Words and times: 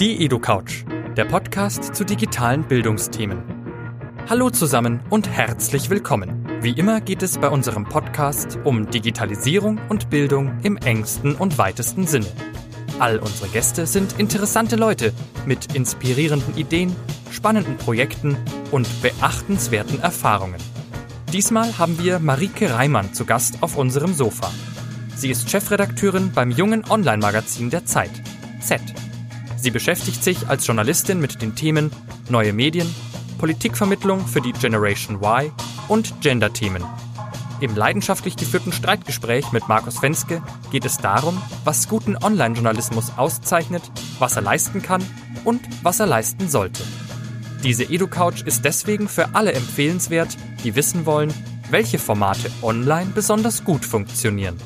Die 0.00 0.24
EduCouch, 0.24 0.84
der 1.16 1.24
Podcast 1.24 1.92
zu 1.92 2.04
digitalen 2.04 2.62
Bildungsthemen. 2.62 3.42
Hallo 4.28 4.48
zusammen 4.48 5.00
und 5.10 5.28
herzlich 5.28 5.90
willkommen. 5.90 6.46
Wie 6.60 6.70
immer 6.70 7.00
geht 7.00 7.24
es 7.24 7.36
bei 7.36 7.48
unserem 7.48 7.82
Podcast 7.82 8.60
um 8.62 8.88
Digitalisierung 8.88 9.80
und 9.88 10.08
Bildung 10.08 10.60
im 10.62 10.76
engsten 10.76 11.34
und 11.34 11.58
weitesten 11.58 12.06
Sinne. 12.06 12.28
All 13.00 13.18
unsere 13.18 13.48
Gäste 13.48 13.88
sind 13.88 14.20
interessante 14.20 14.76
Leute 14.76 15.12
mit 15.46 15.74
inspirierenden 15.74 16.56
Ideen, 16.56 16.94
spannenden 17.32 17.76
Projekten 17.76 18.36
und 18.70 18.86
beachtenswerten 19.02 20.00
Erfahrungen. 20.00 20.60
Diesmal 21.32 21.76
haben 21.76 21.98
wir 21.98 22.20
Marike 22.20 22.72
Reimann 22.72 23.14
zu 23.14 23.24
Gast 23.24 23.64
auf 23.64 23.76
unserem 23.76 24.14
Sofa. 24.14 24.52
Sie 25.16 25.32
ist 25.32 25.50
Chefredakteurin 25.50 26.30
beim 26.32 26.52
jungen 26.52 26.88
Online-Magazin 26.88 27.70
der 27.70 27.84
Zeit, 27.84 28.12
Z. 28.60 28.80
Sie 29.60 29.70
beschäftigt 29.70 30.22
sich 30.22 30.48
als 30.48 30.66
Journalistin 30.66 31.20
mit 31.20 31.42
den 31.42 31.54
Themen 31.54 31.90
neue 32.28 32.52
Medien, 32.52 32.94
Politikvermittlung 33.38 34.26
für 34.26 34.40
die 34.40 34.52
Generation 34.52 35.16
Y 35.16 35.50
und 35.88 36.20
Gender-Themen. 36.20 36.84
Im 37.60 37.74
leidenschaftlich 37.74 38.36
geführten 38.36 38.72
Streitgespräch 38.72 39.50
mit 39.50 39.66
Markus 39.66 39.98
Fenske 39.98 40.42
geht 40.70 40.84
es 40.84 40.98
darum, 40.98 41.42
was 41.64 41.88
guten 41.88 42.16
Online-Journalismus 42.16 43.12
auszeichnet, 43.16 43.82
was 44.20 44.36
er 44.36 44.42
leisten 44.42 44.80
kann 44.80 45.04
und 45.44 45.60
was 45.82 45.98
er 45.98 46.06
leisten 46.06 46.48
sollte. 46.48 46.84
Diese 47.64 47.82
EduCouch 47.82 48.42
ist 48.44 48.64
deswegen 48.64 49.08
für 49.08 49.34
alle 49.34 49.52
empfehlenswert, 49.52 50.36
die 50.62 50.76
wissen 50.76 51.04
wollen, 51.04 51.34
welche 51.70 51.98
Formate 51.98 52.48
online 52.62 53.10
besonders 53.12 53.64
gut 53.64 53.84
funktionieren. 53.84 54.56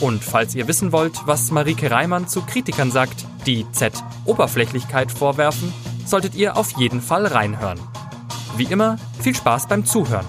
Und 0.00 0.22
falls 0.22 0.54
ihr 0.54 0.68
wissen 0.68 0.92
wollt, 0.92 1.26
was 1.26 1.50
Marike 1.50 1.90
Reimann 1.90 2.28
zu 2.28 2.42
Kritikern 2.42 2.92
sagt, 2.92 3.26
die 3.48 3.66
Z 3.72 3.94
Oberflächlichkeit 4.26 5.10
vorwerfen, 5.10 5.72
solltet 6.04 6.34
ihr 6.34 6.58
auf 6.58 6.78
jeden 6.78 7.00
Fall 7.00 7.26
reinhören. 7.26 7.80
Wie 8.58 8.64
immer, 8.64 8.98
viel 9.20 9.34
Spaß 9.34 9.68
beim 9.68 9.86
Zuhören. 9.86 10.26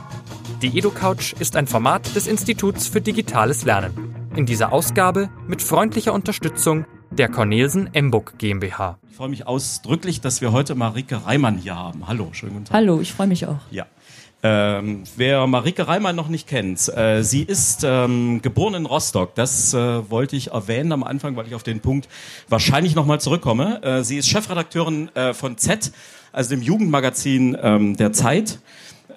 Die 0.61 0.77
EduCouch 0.77 1.33
ist 1.37 1.57
ein 1.57 1.67
Format 1.67 2.15
des 2.15 2.27
Instituts 2.27 2.87
für 2.87 3.01
digitales 3.01 3.65
Lernen. 3.65 4.15
In 4.35 4.45
dieser 4.45 4.71
Ausgabe 4.71 5.29
mit 5.47 5.61
freundlicher 5.61 6.13
Unterstützung 6.13 6.85
der 7.11 7.27
Cornelsen 7.27 7.93
Emburg 7.93 8.35
GmbH. 8.37 8.99
Ich 9.09 9.17
freue 9.17 9.29
mich 9.29 9.45
ausdrücklich, 9.45 10.21
dass 10.21 10.39
wir 10.39 10.53
heute 10.53 10.75
Marike 10.75 11.25
Reimann 11.25 11.57
hier 11.57 11.75
haben. 11.75 12.07
Hallo, 12.07 12.29
schönen 12.31 12.53
guten 12.53 12.65
Tag. 12.65 12.73
Hallo, 12.73 13.01
ich 13.01 13.11
freue 13.11 13.27
mich 13.27 13.45
auch. 13.45 13.59
Ja. 13.69 13.85
Ähm, 14.41 15.03
wer 15.17 15.45
Marike 15.47 15.87
Reimann 15.87 16.15
noch 16.15 16.29
nicht 16.29 16.47
kennt, 16.47 16.87
äh, 16.95 17.23
sie 17.23 17.43
ist 17.43 17.83
ähm, 17.83 18.41
geboren 18.41 18.73
in 18.73 18.85
Rostock. 18.85 19.35
Das 19.35 19.73
äh, 19.73 20.09
wollte 20.09 20.37
ich 20.37 20.51
erwähnen 20.51 20.93
am 20.93 21.03
Anfang, 21.03 21.35
weil 21.35 21.47
ich 21.47 21.55
auf 21.55 21.63
den 21.63 21.81
Punkt 21.81 22.07
wahrscheinlich 22.47 22.95
nochmal 22.95 23.19
zurückkomme. 23.19 23.83
Äh, 23.83 24.03
sie 24.03 24.17
ist 24.17 24.29
Chefredakteurin 24.29 25.13
äh, 25.13 25.33
von 25.33 25.57
Z, 25.57 25.91
also 26.31 26.51
dem 26.51 26.61
Jugendmagazin 26.61 27.57
ähm, 27.61 27.97
der 27.97 28.13
Zeit. 28.13 28.59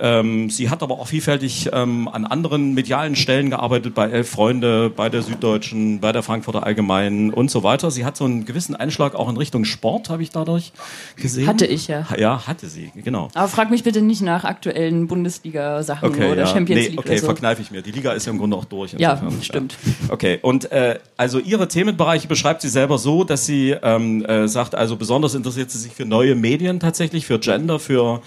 Ähm, 0.01 0.51
sie 0.51 0.71
hat 0.71 0.83
aber 0.83 0.99
auch 0.99 1.07
vielfältig 1.07 1.71
ähm, 1.73 2.09
an 2.09 2.25
anderen 2.25 2.75
medialen 2.75 3.15
Stellen 3.17 3.51
gearbeitet, 3.51 3.95
bei 3.95 4.09
Elf 4.11 4.31
Freunde, 4.31 4.91
bei 4.91 5.09
der 5.09 5.23
Süddeutschen, 5.23 6.01
bei 6.01 6.13
der 6.13 6.23
Frankfurter 6.23 6.65
Allgemeinen 6.65 7.33
und 7.33 7.51
so 7.51 7.63
weiter. 7.63 7.91
Sie 7.91 8.05
hat 8.05 8.17
so 8.17 8.25
einen 8.25 8.45
gewissen 8.45 8.75
Einschlag 8.75 9.15
auch 9.15 9.29
in 9.29 9.37
Richtung 9.37 9.65
Sport, 9.65 10.09
habe 10.09 10.23
ich 10.23 10.31
dadurch 10.31 10.73
gesehen. 11.17 11.47
Hatte 11.47 11.67
ich 11.67 11.89
ja. 11.89 12.07
Ja, 12.19 12.47
hatte 12.47 12.69
sie, 12.69 12.91
genau. 12.95 13.29
Aber 13.35 13.49
frag 13.49 13.71
mich 13.71 13.83
bitte 13.83 14.03
nicht 14.03 14.23
nach 14.23 14.45
aktuellen 14.45 15.07
Bundesliga-Sachen 15.07 16.09
okay, 16.09 16.33
oder 16.33 16.43
ja. 16.43 16.47
Champions 16.47 16.83
nee, 16.83 16.89
League. 16.89 16.99
Okay, 16.99 17.19
so. 17.19 17.27
verkneife 17.27 17.63
ich 17.63 17.71
mir. 17.71 17.83
Die 17.83 17.93
Liga 17.93 18.13
ist 18.13 18.27
ja 18.27 18.33
im 18.33 18.39
Grunde 18.39 18.57
auch 18.57 18.65
durch. 18.65 18.95
Ja, 18.95 19.13
insofern. 19.13 19.43
stimmt. 19.43 19.79
Okay, 20.09 20.39
und 20.43 20.71
äh, 20.73 20.99
also 21.17 21.39
ihre 21.39 21.69
Themenbereiche 21.69 22.29
beschreibt 22.29 22.63
sie 22.63 22.69
selber 22.69 22.99
so, 22.99 23.25
dass 23.25 23.47
sie 23.47 23.77
ähm, 23.83 24.25
äh, 24.25 24.49
sagt, 24.49 24.75
also 24.75 24.97
besonders 24.97 25.35
interessiert 25.35 25.71
sie 25.71 25.79
sich 25.79 25.93
für 25.93 26.05
neue 26.05 26.35
Medien 26.35 26.81
tatsächlich, 26.81 27.27
für 27.27 27.39
Gender, 27.39 27.79
für 27.79 28.23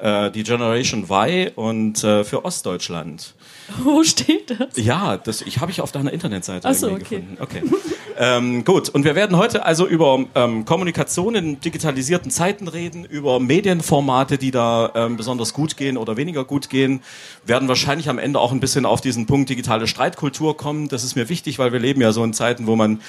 äh, 0.00 0.30
die 0.30 0.42
Generation 0.42 1.04
Y 1.04 1.50
und 1.54 2.02
äh, 2.04 2.24
für 2.24 2.44
Ostdeutschland. 2.44 3.34
Wo 3.82 4.02
steht 4.02 4.58
das? 4.58 4.76
Ja, 4.76 5.16
das 5.16 5.42
ich 5.42 5.60
habe 5.60 5.70
ich 5.70 5.80
auf 5.80 5.92
deiner 5.92 6.12
Internetseite 6.12 6.68
Ach 6.68 6.74
so, 6.74 6.88
irgendwie 6.88 7.16
okay. 7.16 7.20
gefunden. 7.20 7.42
Okay. 7.42 7.62
ähm, 8.22 8.66
gut, 8.66 8.90
und 8.90 9.04
wir 9.06 9.14
werden 9.14 9.38
heute 9.38 9.64
also 9.64 9.86
über 9.86 10.26
ähm, 10.34 10.66
Kommunikation 10.66 11.34
in 11.34 11.58
digitalisierten 11.58 12.30
Zeiten 12.30 12.68
reden, 12.68 13.06
über 13.06 13.40
Medienformate, 13.40 14.36
die 14.36 14.50
da 14.50 14.92
ähm, 14.94 15.16
besonders 15.16 15.54
gut 15.54 15.78
gehen 15.78 15.96
oder 15.96 16.18
weniger 16.18 16.44
gut 16.44 16.68
gehen. 16.68 17.00
Werden 17.46 17.66
wahrscheinlich 17.66 18.10
am 18.10 18.18
Ende 18.18 18.38
auch 18.38 18.52
ein 18.52 18.60
bisschen 18.60 18.84
auf 18.84 19.00
diesen 19.00 19.24
Punkt 19.24 19.48
digitale 19.48 19.86
Streitkultur 19.86 20.54
kommen. 20.54 20.88
Das 20.88 21.02
ist 21.02 21.16
mir 21.16 21.30
wichtig, 21.30 21.58
weil 21.58 21.72
wir 21.72 21.80
leben 21.80 22.02
ja 22.02 22.12
so 22.12 22.22
in 22.22 22.34
Zeiten, 22.34 22.66
wo 22.66 22.76
man 22.76 23.00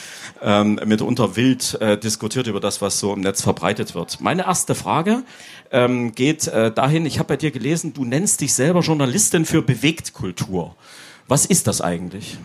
ähm, 0.41 0.79
mitunter 0.85 1.35
wild 1.35 1.77
äh, 1.81 1.97
diskutiert 1.97 2.47
über 2.47 2.61
das, 2.61 2.81
was 2.81 2.97
so 2.97 3.11
im 3.11 3.19
Netz 3.19 3.41
verbreitet 3.41 3.93
wird. 3.93 4.21
Meine 4.21 4.43
erste 4.43 4.75
Frage 4.75 5.23
ähm, 5.73 6.15
geht 6.15 6.47
äh, 6.47 6.71
dahin, 6.71 7.05
ich 7.05 7.19
habe 7.19 7.27
bei 7.27 7.35
dir 7.35 7.51
gelesen, 7.51 7.93
du 7.93 8.05
nennst 8.05 8.39
dich 8.39 8.53
selber 8.53 8.79
Journalistin 8.79 9.43
für 9.43 9.61
Bewegtkultur. 9.61 10.73
Was 11.27 11.45
ist 11.45 11.67
das 11.67 11.81
eigentlich? 11.81 12.37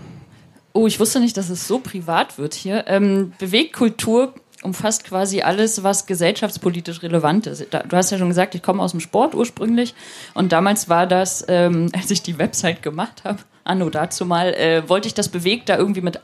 Oh, 0.77 0.87
ich 0.87 1.01
wusste 1.01 1.21
nicht, 1.21 1.39
dass 1.39 1.49
es 1.49 1.67
so 1.67 1.79
privat 1.79 2.37
wird 2.37 2.53
hier. 2.53 2.85
Ähm, 2.87 3.33
Bewegtkultur 3.39 4.35
umfasst 4.63 5.05
quasi 5.05 5.41
alles, 5.41 5.83
was 5.83 6.05
gesellschaftspolitisch 6.05 7.03
relevant 7.03 7.47
ist. 7.47 7.67
Du 7.73 7.97
hast 7.97 8.11
ja 8.11 8.19
schon 8.19 8.29
gesagt, 8.29 8.55
ich 8.55 8.63
komme 8.63 8.83
aus 8.83 8.91
dem 8.91 9.01
Sport 9.01 9.35
ursprünglich 9.35 9.95
und 10.35 10.53
damals 10.53 10.91
war 10.91 11.07
das, 11.07 11.47
ähm, 11.49 11.89
als 11.97 12.11
ich 12.11 12.21
die 12.21 12.39
Website 12.39 12.83
gemacht 12.83 13.25
habe, 13.25 13.39
anno 13.65 13.89
dazu 13.89 14.27
mal, 14.27 14.53
äh, 14.53 14.87
wollte 14.87 15.09
ich 15.09 15.15
das 15.15 15.31
bewegt 15.31 15.71
da 15.71 15.79
irgendwie 15.79 16.03
mit, 16.03 16.21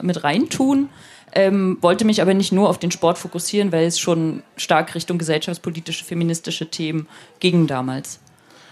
mit 0.00 0.24
reintun, 0.24 0.88
ähm, 1.34 1.76
wollte 1.82 2.06
mich 2.06 2.22
aber 2.22 2.32
nicht 2.32 2.50
nur 2.50 2.70
auf 2.70 2.78
den 2.78 2.92
Sport 2.92 3.18
fokussieren, 3.18 3.72
weil 3.72 3.84
es 3.84 3.98
schon 3.98 4.42
stark 4.56 4.94
Richtung 4.94 5.18
gesellschaftspolitische, 5.18 6.06
feministische 6.06 6.70
Themen 6.70 7.08
ging 7.40 7.66
damals. 7.66 8.20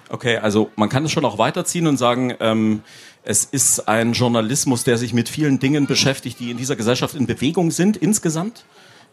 Okay, 0.08 0.38
also 0.38 0.70
man 0.74 0.88
kann 0.88 1.04
es 1.04 1.12
schon 1.12 1.24
auch 1.24 1.38
weiterziehen 1.38 1.86
und 1.86 1.96
sagen, 1.96 2.34
ähm, 2.40 2.82
es 3.22 3.44
ist 3.44 3.88
ein 3.88 4.12
Journalismus, 4.12 4.84
der 4.84 4.98
sich 4.98 5.12
mit 5.12 5.28
vielen 5.28 5.58
Dingen 5.58 5.86
beschäftigt, 5.86 6.40
die 6.40 6.50
in 6.50 6.56
dieser 6.56 6.76
Gesellschaft 6.76 7.14
in 7.14 7.26
Bewegung 7.26 7.70
sind 7.70 7.96
insgesamt. 7.96 8.64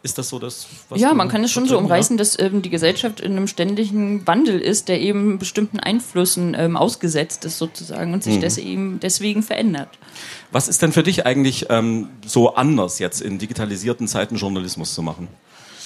Ist 0.04 0.16
das 0.16 0.28
so 0.28 0.38
das? 0.38 0.68
Was 0.90 1.00
Ja, 1.00 1.12
man 1.12 1.28
kann 1.28 1.42
es 1.42 1.50
schon 1.50 1.66
so 1.66 1.76
umreißen, 1.76 2.16
dass 2.16 2.38
ähm, 2.38 2.62
die 2.62 2.70
Gesellschaft 2.70 3.18
in 3.20 3.32
einem 3.32 3.48
ständigen 3.48 4.24
Wandel 4.28 4.60
ist, 4.60 4.86
der 4.86 5.00
eben 5.00 5.40
bestimmten 5.40 5.80
Einflüssen 5.80 6.54
ähm, 6.56 6.76
ausgesetzt 6.76 7.44
ist 7.44 7.58
sozusagen 7.58 8.12
und 8.12 8.22
sich 8.22 8.36
Mhm. 8.36 8.40
des 8.40 8.58
eben 8.58 9.00
deswegen 9.00 9.42
verändert. 9.42 9.88
Ja? 10.00 10.06
Was 10.52 10.68
ist 10.68 10.82
denn 10.82 10.92
für 10.92 11.02
dich 11.02 11.26
eigentlich 11.26 11.66
ähm, 11.68 12.10
so 12.24 12.54
anders 12.54 13.00
jetzt 13.00 13.20
in 13.20 13.38
digitalisierten 13.38 14.06
Zeiten 14.06 14.36
Journalismus 14.36 14.94
zu 14.94 15.02
machen? 15.02 15.26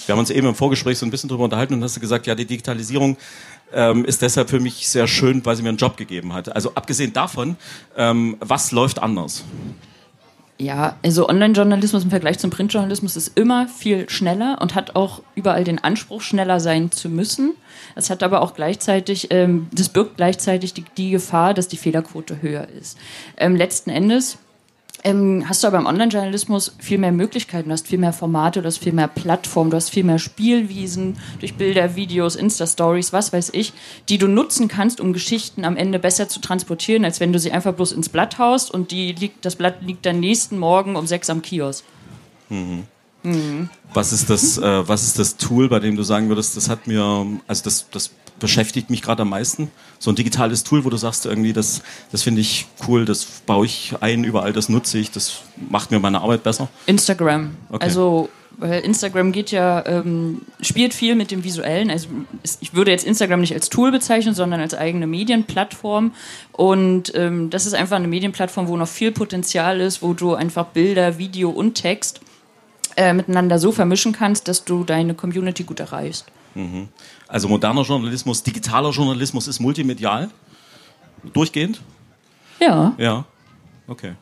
Wir 0.05 0.13
haben 0.13 0.19
uns 0.19 0.29
eben 0.29 0.47
im 0.47 0.55
Vorgespräch 0.55 0.97
so 0.97 1.05
ein 1.05 1.11
bisschen 1.11 1.29
drüber 1.29 1.45
unterhalten 1.45 1.73
und 1.73 1.83
hast 1.83 1.95
du 1.95 1.99
gesagt, 1.99 2.27
ja, 2.27 2.35
die 2.35 2.45
Digitalisierung 2.45 3.17
ähm, 3.73 4.05
ist 4.05 4.21
deshalb 4.21 4.49
für 4.49 4.59
mich 4.59 4.87
sehr 4.87 5.07
schön, 5.07 5.45
weil 5.45 5.55
sie 5.55 5.63
mir 5.63 5.69
einen 5.69 5.77
Job 5.77 5.97
gegeben 5.97 6.33
hat. 6.33 6.53
Also 6.55 6.73
abgesehen 6.75 7.13
davon, 7.13 7.55
ähm, 7.97 8.37
was 8.39 8.71
läuft 8.71 8.99
anders? 8.99 9.43
Ja, 10.59 10.97
also 11.03 11.27
Online-Journalismus 11.27 12.03
im 12.03 12.09
Vergleich 12.11 12.37
zum 12.37 12.51
Printjournalismus 12.51 13.15
ist 13.15 13.37
immer 13.37 13.67
viel 13.67 14.09
schneller 14.09 14.59
und 14.61 14.75
hat 14.75 14.95
auch 14.95 15.21
überall 15.35 15.63
den 15.63 15.83
Anspruch, 15.83 16.21
schneller 16.21 16.59
sein 16.59 16.91
zu 16.91 17.09
müssen. 17.09 17.55
Es 17.95 18.09
hat 18.09 18.21
aber 18.21 18.41
auch 18.41 18.53
gleichzeitig, 18.53 19.27
ähm, 19.31 19.67
das 19.71 19.89
birgt 19.89 20.15
gleichzeitig 20.17 20.73
die, 20.73 20.85
die 20.95 21.09
Gefahr, 21.09 21.53
dass 21.53 21.67
die 21.67 21.77
Fehlerquote 21.77 22.41
höher 22.41 22.67
ist. 22.69 22.97
Ähm, 23.37 23.55
letzten 23.55 23.89
Endes 23.89 24.37
ähm, 25.03 25.43
hast 25.47 25.63
du 25.63 25.67
aber 25.67 25.77
im 25.77 25.85
Online-Journalismus 25.85 26.75
viel 26.79 26.97
mehr 26.97 27.11
Möglichkeiten, 27.11 27.69
du 27.69 27.73
hast 27.73 27.87
viel 27.87 27.99
mehr 27.99 28.13
Formate, 28.13 28.61
du 28.61 28.67
hast 28.67 28.77
viel 28.77 28.93
mehr 28.93 29.07
Plattformen, 29.07 29.69
du 29.69 29.77
hast 29.77 29.89
viel 29.89 30.03
mehr 30.03 30.19
Spielwiesen 30.19 31.17
durch 31.39 31.55
Bilder, 31.55 31.95
Videos, 31.95 32.35
Insta-Stories, 32.35 33.11
was 33.11 33.33
weiß 33.33 33.51
ich, 33.53 33.73
die 34.09 34.17
du 34.17 34.27
nutzen 34.27 34.67
kannst, 34.67 35.01
um 35.01 35.13
Geschichten 35.13 35.65
am 35.65 35.77
Ende 35.77 35.99
besser 35.99 36.29
zu 36.29 36.39
transportieren, 36.39 37.05
als 37.05 37.19
wenn 37.19 37.33
du 37.33 37.39
sie 37.39 37.51
einfach 37.51 37.73
bloß 37.73 37.91
ins 37.91 38.09
Blatt 38.09 38.39
haust 38.39 38.71
und 38.71 38.91
die 38.91 39.11
liegt, 39.11 39.45
das 39.45 39.55
Blatt 39.55 39.81
liegt 39.81 40.05
dann 40.05 40.19
nächsten 40.19 40.57
Morgen 40.57 40.95
um 40.95 41.05
sechs 41.05 41.29
am 41.29 41.41
Kiosk. 41.41 41.83
Was 43.93 44.11
ist 44.11 44.29
das, 44.29 44.57
äh, 44.57 44.87
was 44.87 45.03
ist 45.03 45.19
das 45.19 45.37
Tool, 45.37 45.69
bei 45.69 45.79
dem 45.79 45.95
du 45.95 46.03
sagen 46.03 46.29
würdest, 46.29 46.57
das 46.57 46.69
hat 46.69 46.87
mir, 46.87 47.25
also 47.47 47.63
das, 47.63 47.89
das 47.91 48.11
beschäftigt 48.39 48.89
mich 48.89 49.01
gerade 49.01 49.21
am 49.21 49.29
meisten? 49.29 49.71
So 49.99 50.11
ein 50.11 50.15
digitales 50.15 50.63
Tool, 50.63 50.83
wo 50.83 50.89
du 50.89 50.97
sagst, 50.97 51.25
irgendwie, 51.25 51.53
das, 51.53 51.81
das 52.11 52.23
finde 52.23 52.41
ich 52.41 52.67
cool, 52.87 53.05
das 53.05 53.25
baue 53.45 53.65
ich 53.65 53.95
ein, 54.01 54.23
überall, 54.23 54.51
das 54.51 54.67
nutze 54.67 54.97
ich, 54.97 55.11
das 55.11 55.41
macht 55.69 55.91
mir 55.91 55.99
meine 55.99 56.21
Arbeit 56.21 56.43
besser. 56.43 56.67
Instagram. 56.85 57.55
Okay. 57.69 57.85
Also, 57.85 58.29
weil 58.57 58.81
Instagram 58.81 59.31
geht 59.31 59.51
ja, 59.51 59.83
ähm, 59.87 60.41
spielt 60.61 60.93
viel 60.93 61.15
mit 61.15 61.31
dem 61.31 61.43
Visuellen. 61.43 61.89
Also, 61.89 62.09
ich 62.59 62.73
würde 62.73 62.91
jetzt 62.91 63.05
Instagram 63.05 63.39
nicht 63.39 63.53
als 63.53 63.69
Tool 63.69 63.91
bezeichnen, 63.91 64.35
sondern 64.35 64.59
als 64.59 64.73
eigene 64.73 65.07
Medienplattform. 65.07 66.13
Und 66.51 67.13
ähm, 67.15 67.49
das 67.49 67.65
ist 67.65 67.73
einfach 67.73 67.95
eine 67.95 68.07
Medienplattform, 68.07 68.67
wo 68.67 68.75
noch 68.75 68.87
viel 68.87 69.11
Potenzial 69.11 69.79
ist, 69.79 70.01
wo 70.01 70.13
du 70.13 70.35
einfach 70.35 70.65
Bilder, 70.67 71.17
Video 71.17 71.49
und 71.49 71.75
Text 71.75 72.21
äh, 72.95 73.13
miteinander 73.13 73.59
so 73.59 73.71
vermischen 73.71 74.13
kannst, 74.13 74.47
dass 74.47 74.65
du 74.65 74.83
deine 74.83 75.13
Community 75.13 75.63
gut 75.63 75.79
erreichst. 75.79 76.25
Also 77.27 77.47
moderner 77.47 77.81
Journalismus, 77.81 78.43
digitaler 78.43 78.91
Journalismus 78.91 79.47
ist 79.47 79.59
multimedial? 79.59 80.29
Durchgehend? 81.33 81.81
Ja. 82.59 82.93
Ja. 82.97 83.25
Okay. 83.87 84.13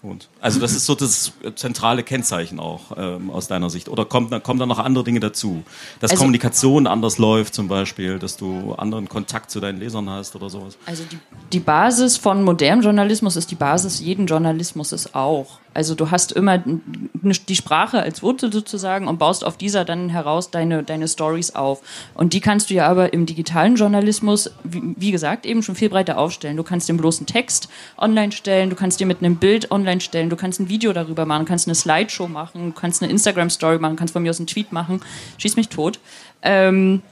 Gut. 0.00 0.28
Also 0.40 0.60
das 0.60 0.74
ist 0.74 0.86
so 0.86 0.94
das 0.94 1.32
zentrale 1.56 2.04
Kennzeichen 2.04 2.60
auch 2.60 2.96
ähm, 2.96 3.30
aus 3.30 3.48
deiner 3.48 3.68
Sicht. 3.68 3.88
Oder 3.88 4.04
kommt, 4.04 4.44
kommen 4.44 4.60
da 4.60 4.66
noch 4.66 4.78
andere 4.78 5.02
Dinge 5.02 5.18
dazu? 5.18 5.64
Dass 5.98 6.12
also, 6.12 6.20
Kommunikation 6.20 6.86
anders 6.86 7.18
läuft 7.18 7.52
zum 7.52 7.66
Beispiel, 7.66 8.20
dass 8.20 8.36
du 8.36 8.74
anderen 8.74 9.08
Kontakt 9.08 9.50
zu 9.50 9.58
deinen 9.58 9.80
Lesern 9.80 10.08
hast 10.08 10.36
oder 10.36 10.50
sowas? 10.50 10.78
Also 10.86 11.02
die, 11.10 11.18
die 11.52 11.58
Basis 11.58 12.16
von 12.16 12.44
modernem 12.44 12.82
Journalismus 12.82 13.34
ist 13.34 13.50
die 13.50 13.56
Basis 13.56 13.98
jeden 13.98 14.26
Journalismus 14.26 14.92
ist 14.92 15.16
auch. 15.16 15.58
Also 15.78 15.94
du 15.94 16.10
hast 16.10 16.32
immer 16.32 16.60
die 16.64 17.54
Sprache 17.54 18.02
als 18.02 18.20
Wurzel 18.20 18.52
sozusagen 18.52 19.06
und 19.06 19.20
baust 19.20 19.44
auf 19.44 19.56
dieser 19.56 19.84
dann 19.84 20.08
heraus 20.08 20.50
deine, 20.50 20.82
deine 20.82 21.06
Stories 21.06 21.54
auf. 21.54 21.82
Und 22.14 22.32
die 22.32 22.40
kannst 22.40 22.70
du 22.70 22.74
ja 22.74 22.88
aber 22.88 23.12
im 23.12 23.26
digitalen 23.26 23.76
Journalismus, 23.76 24.50
wie, 24.64 24.82
wie 24.96 25.12
gesagt, 25.12 25.46
eben 25.46 25.62
schon 25.62 25.76
viel 25.76 25.88
breiter 25.88 26.18
aufstellen. 26.18 26.56
Du 26.56 26.64
kannst 26.64 26.88
den 26.88 26.96
bloßen 26.96 27.26
Text 27.26 27.68
online 27.96 28.32
stellen, 28.32 28.70
du 28.70 28.74
kannst 28.74 28.98
dir 28.98 29.06
mit 29.06 29.18
einem 29.18 29.36
Bild 29.36 29.70
online 29.70 30.00
stellen, 30.00 30.30
du 30.30 30.34
kannst 30.34 30.58
ein 30.58 30.68
Video 30.68 30.92
darüber 30.92 31.26
machen, 31.26 31.44
kannst 31.44 31.68
eine 31.68 31.76
Slideshow 31.76 32.26
machen, 32.26 32.70
du 32.70 32.72
kannst 32.72 33.00
eine 33.00 33.12
Instagram-Story 33.12 33.78
machen, 33.78 33.94
kannst 33.94 34.14
von 34.14 34.24
mir 34.24 34.30
aus 34.30 34.40
einen 34.40 34.48
Tweet 34.48 34.72
machen. 34.72 35.00
Schieß 35.36 35.54
mich 35.54 35.68
tot. 35.68 36.00
Ähm, 36.42 37.02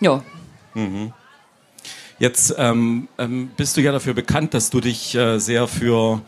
ja. 0.00 0.20
Mhm. 0.74 1.12
Jetzt 2.18 2.56
ähm, 2.58 3.06
ähm, 3.18 3.52
bist 3.56 3.76
du 3.76 3.82
ja 3.82 3.92
dafür 3.92 4.14
bekannt, 4.14 4.52
dass 4.52 4.70
du 4.70 4.80
dich 4.80 5.14
äh, 5.14 5.38
sehr 5.38 5.68
für 5.68 6.22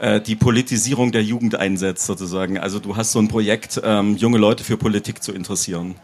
äh, 0.00 0.20
die 0.20 0.34
Politisierung 0.34 1.12
der 1.12 1.22
Jugend 1.22 1.54
einsetzt, 1.56 2.06
sozusagen. 2.06 2.58
Also 2.58 2.78
du 2.78 2.96
hast 2.96 3.12
so 3.12 3.18
ein 3.18 3.28
Projekt, 3.28 3.80
ähm, 3.84 4.16
junge 4.16 4.38
Leute 4.38 4.64
für 4.64 4.78
Politik 4.78 5.22
zu 5.22 5.32
interessieren. 5.32 5.94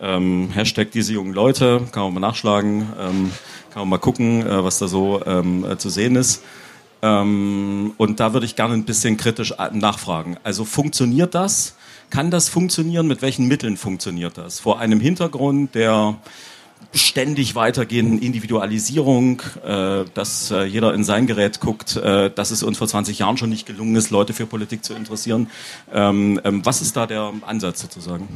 Ähm, 0.00 0.50
Hashtag 0.52 0.90
diese 0.90 1.14
jungen 1.14 1.32
Leute, 1.32 1.80
kann 1.90 2.02
man 2.04 2.14
mal 2.14 2.20
nachschlagen, 2.20 2.82
ähm, 3.00 3.30
kann 3.70 3.80
man 3.80 3.88
mal 3.88 3.98
gucken, 3.98 4.46
äh, 4.46 4.62
was 4.62 4.78
da 4.78 4.88
so 4.88 5.22
ähm, 5.24 5.64
äh, 5.64 5.78
zu 5.78 5.88
sehen 5.88 6.16
ist. 6.16 6.42
Ähm, 7.00 7.94
und 7.96 8.20
da 8.20 8.34
würde 8.34 8.44
ich 8.44 8.56
gerne 8.56 8.74
ein 8.74 8.84
bisschen 8.84 9.16
kritisch 9.16 9.52
äh, 9.52 9.70
nachfragen. 9.72 10.36
Also 10.42 10.66
funktioniert 10.66 11.34
das? 11.34 11.76
Kann 12.10 12.30
das 12.30 12.50
funktionieren? 12.50 13.06
Mit 13.06 13.22
welchen 13.22 13.48
Mitteln 13.48 13.78
funktioniert 13.78 14.36
das? 14.36 14.60
Vor 14.60 14.80
einem 14.80 15.00
Hintergrund 15.00 15.74
der 15.74 16.16
ständig 16.94 17.54
weitergehenden 17.54 18.20
Individualisierung, 18.20 19.42
äh, 19.64 20.04
dass 20.14 20.50
äh, 20.50 20.64
jeder 20.64 20.94
in 20.94 21.04
sein 21.04 21.26
Gerät 21.26 21.60
guckt, 21.60 21.96
äh, 21.96 22.30
dass 22.30 22.50
es 22.50 22.62
uns 22.62 22.78
vor 22.78 22.88
20 22.88 23.18
Jahren 23.18 23.36
schon 23.36 23.50
nicht 23.50 23.66
gelungen 23.66 23.96
ist, 23.96 24.10
Leute 24.10 24.32
für 24.32 24.46
Politik 24.46 24.84
zu 24.84 24.94
interessieren. 24.94 25.48
Ähm, 25.92 26.40
ähm, 26.44 26.64
was 26.64 26.82
ist 26.82 26.96
da 26.96 27.06
der 27.06 27.32
Ansatz 27.46 27.80
sozusagen? 27.80 28.28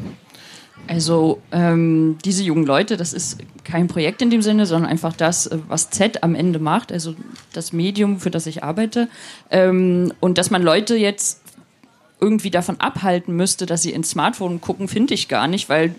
Also 0.87 1.41
ähm, 1.53 2.19
diese 2.25 2.43
jungen 2.43 2.65
Leute, 2.65 2.97
das 2.97 3.13
ist 3.13 3.39
kein 3.65 3.87
Projekt 3.87 4.23
in 4.23 4.31
dem 4.31 4.43
Sinne, 4.43 4.67
sondern 4.67 4.91
einfach 4.91 5.15
das, 5.15 5.51
was 5.69 5.91
Z 5.91 6.23
am 6.23 6.35
Ende 6.35 6.59
macht, 6.59 6.91
also 6.91 7.15
das 7.53 7.73
Medium, 7.73 8.19
für 8.19 8.31
das 8.31 8.47
ich 8.47 8.65
arbeite. 8.65 9.09
Ähm, 9.51 10.13
und 10.21 10.39
dass 10.39 10.51
man 10.51 10.63
Leute 10.63 10.97
jetzt 10.97 11.41
irgendwie 12.21 12.51
davon 12.51 12.81
abhalten 12.81 13.35
müsste, 13.35 13.67
dass 13.67 13.83
sie 13.83 13.93
ins 13.93 14.11
Smartphone 14.11 14.61
gucken, 14.61 14.89
finde 14.89 15.15
ich 15.15 15.29
gar 15.29 15.49
nicht, 15.49 15.69
weil 15.69 15.95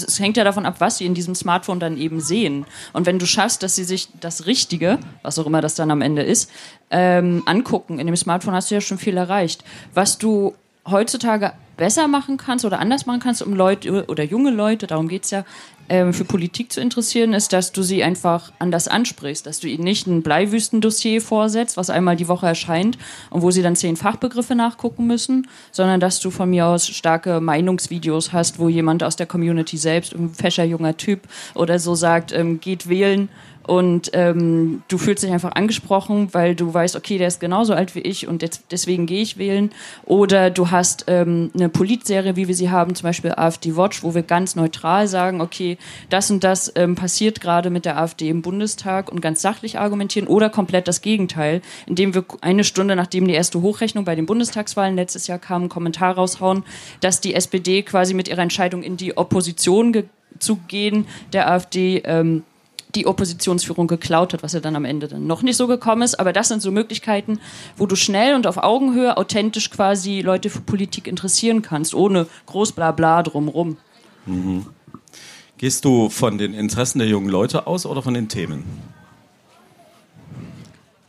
das 0.00 0.18
hängt 0.18 0.36
ja 0.36 0.44
davon 0.44 0.66
ab, 0.66 0.76
was 0.78 0.98
sie 0.98 1.06
in 1.06 1.14
diesem 1.14 1.34
Smartphone 1.34 1.80
dann 1.80 1.96
eben 1.96 2.20
sehen. 2.20 2.66
Und 2.92 3.06
wenn 3.06 3.18
du 3.18 3.26
schaffst, 3.26 3.62
dass 3.62 3.74
sie 3.74 3.84
sich 3.84 4.08
das 4.20 4.46
Richtige, 4.46 4.98
was 5.22 5.38
auch 5.38 5.46
immer 5.46 5.60
das 5.60 5.74
dann 5.74 5.90
am 5.90 6.02
Ende 6.02 6.22
ist, 6.22 6.50
ähm, 6.90 7.42
angucken 7.46 7.98
in 7.98 8.06
dem 8.06 8.16
Smartphone, 8.16 8.54
hast 8.54 8.70
du 8.70 8.74
ja 8.74 8.80
schon 8.80 8.98
viel 8.98 9.16
erreicht. 9.16 9.64
Was 9.94 10.18
du 10.18 10.54
heutzutage 10.88 11.52
besser 11.76 12.08
machen 12.08 12.36
kannst 12.36 12.64
oder 12.64 12.78
anders 12.78 13.06
machen 13.06 13.20
kannst, 13.20 13.42
um 13.42 13.54
Leute 13.54 14.06
oder 14.06 14.24
junge 14.24 14.50
Leute, 14.50 14.86
darum 14.86 15.08
geht 15.08 15.24
es 15.24 15.30
ja, 15.30 15.44
ähm, 15.92 16.14
für 16.14 16.24
Politik 16.24 16.72
zu 16.72 16.80
interessieren, 16.80 17.34
ist, 17.34 17.52
dass 17.52 17.70
du 17.70 17.82
sie 17.82 18.02
einfach 18.02 18.50
anders 18.58 18.88
ansprichst, 18.88 19.44
dass 19.44 19.60
du 19.60 19.68
ihnen 19.68 19.84
nicht 19.84 20.06
ein 20.06 20.22
Bleiwüstendossier 20.22 21.20
vorsetzt, 21.20 21.76
was 21.76 21.90
einmal 21.90 22.16
die 22.16 22.28
Woche 22.28 22.46
erscheint 22.46 22.96
und 23.28 23.42
wo 23.42 23.50
sie 23.50 23.60
dann 23.60 23.76
zehn 23.76 23.96
Fachbegriffe 23.96 24.54
nachgucken 24.54 25.06
müssen, 25.06 25.48
sondern 25.70 26.00
dass 26.00 26.18
du 26.18 26.30
von 26.30 26.48
mir 26.48 26.66
aus 26.66 26.86
starke 26.86 27.42
Meinungsvideos 27.42 28.32
hast, 28.32 28.58
wo 28.58 28.70
jemand 28.70 29.04
aus 29.04 29.16
der 29.16 29.26
Community 29.26 29.76
selbst, 29.76 30.14
ein 30.14 30.30
fescher 30.30 30.64
junger 30.64 30.96
Typ 30.96 31.28
oder 31.54 31.78
so 31.78 31.94
sagt, 31.94 32.32
ähm, 32.32 32.58
geht 32.58 32.88
wählen 32.88 33.28
und 33.66 34.10
ähm, 34.12 34.82
du 34.88 34.98
fühlst 34.98 35.22
dich 35.22 35.30
einfach 35.30 35.52
angesprochen, 35.52 36.28
weil 36.32 36.54
du 36.54 36.72
weißt, 36.72 36.96
okay, 36.96 37.18
der 37.18 37.28
ist 37.28 37.40
genauso 37.40 37.74
alt 37.74 37.94
wie 37.94 38.00
ich 38.00 38.26
und 38.26 38.44
deswegen 38.70 39.06
gehe 39.06 39.22
ich 39.22 39.38
wählen. 39.38 39.70
Oder 40.04 40.50
du 40.50 40.70
hast 40.70 41.04
ähm, 41.06 41.50
eine 41.54 41.68
Politserie, 41.68 42.36
wie 42.36 42.48
wir 42.48 42.54
sie 42.54 42.70
haben, 42.70 42.94
zum 42.94 43.04
Beispiel 43.04 43.32
AfD 43.32 43.76
Watch, 43.76 44.02
wo 44.02 44.14
wir 44.14 44.22
ganz 44.22 44.56
neutral 44.56 45.06
sagen, 45.06 45.40
okay, 45.40 45.78
das 46.10 46.30
und 46.30 46.42
das 46.42 46.72
ähm, 46.74 46.96
passiert 46.96 47.40
gerade 47.40 47.70
mit 47.70 47.84
der 47.84 47.98
AfD 47.98 48.28
im 48.28 48.42
Bundestag 48.42 49.10
und 49.12 49.20
ganz 49.20 49.42
sachlich 49.42 49.78
argumentieren. 49.78 50.26
Oder 50.26 50.50
komplett 50.50 50.88
das 50.88 51.00
Gegenteil, 51.00 51.62
indem 51.86 52.14
wir 52.14 52.24
eine 52.40 52.64
Stunde 52.64 52.96
nachdem 52.96 53.28
die 53.28 53.34
erste 53.34 53.62
Hochrechnung 53.62 54.04
bei 54.04 54.16
den 54.16 54.26
Bundestagswahlen 54.26 54.96
letztes 54.96 55.28
Jahr 55.28 55.38
kam, 55.38 55.62
einen 55.62 55.68
Kommentar 55.68 56.14
raushauen, 56.14 56.64
dass 57.00 57.20
die 57.20 57.34
SPD 57.34 57.82
quasi 57.82 58.14
mit 58.14 58.28
ihrer 58.28 58.42
Entscheidung 58.42 58.82
in 58.82 58.96
die 58.96 59.16
Opposition 59.16 59.92
zu 60.38 60.56
gehen 60.68 61.06
der 61.32 61.50
AfD 61.50 62.02
ähm, 62.04 62.42
die 62.94 63.06
Oppositionsführung 63.06 63.86
geklaut 63.86 64.32
hat, 64.32 64.42
was 64.42 64.52
ja 64.52 64.60
dann 64.60 64.76
am 64.76 64.84
Ende 64.84 65.08
dann 65.08 65.26
noch 65.26 65.42
nicht 65.42 65.56
so 65.56 65.66
gekommen 65.66 66.02
ist. 66.02 66.20
Aber 66.20 66.32
das 66.32 66.48
sind 66.48 66.62
so 66.62 66.70
Möglichkeiten, 66.70 67.40
wo 67.76 67.86
du 67.86 67.96
schnell 67.96 68.34
und 68.34 68.46
auf 68.46 68.58
Augenhöhe 68.58 69.16
authentisch 69.16 69.70
quasi 69.70 70.20
Leute 70.20 70.50
für 70.50 70.60
Politik 70.60 71.06
interessieren 71.06 71.62
kannst, 71.62 71.94
ohne 71.94 72.26
groß 72.46 72.72
Blabla 72.72 73.22
drumrum. 73.22 73.76
Mhm. 74.26 74.66
Gehst 75.58 75.84
du 75.84 76.08
von 76.08 76.38
den 76.38 76.54
Interessen 76.54 76.98
der 76.98 77.08
jungen 77.08 77.28
Leute 77.28 77.66
aus 77.66 77.86
oder 77.86 78.02
von 78.02 78.14
den 78.14 78.28
Themen? 78.28 78.64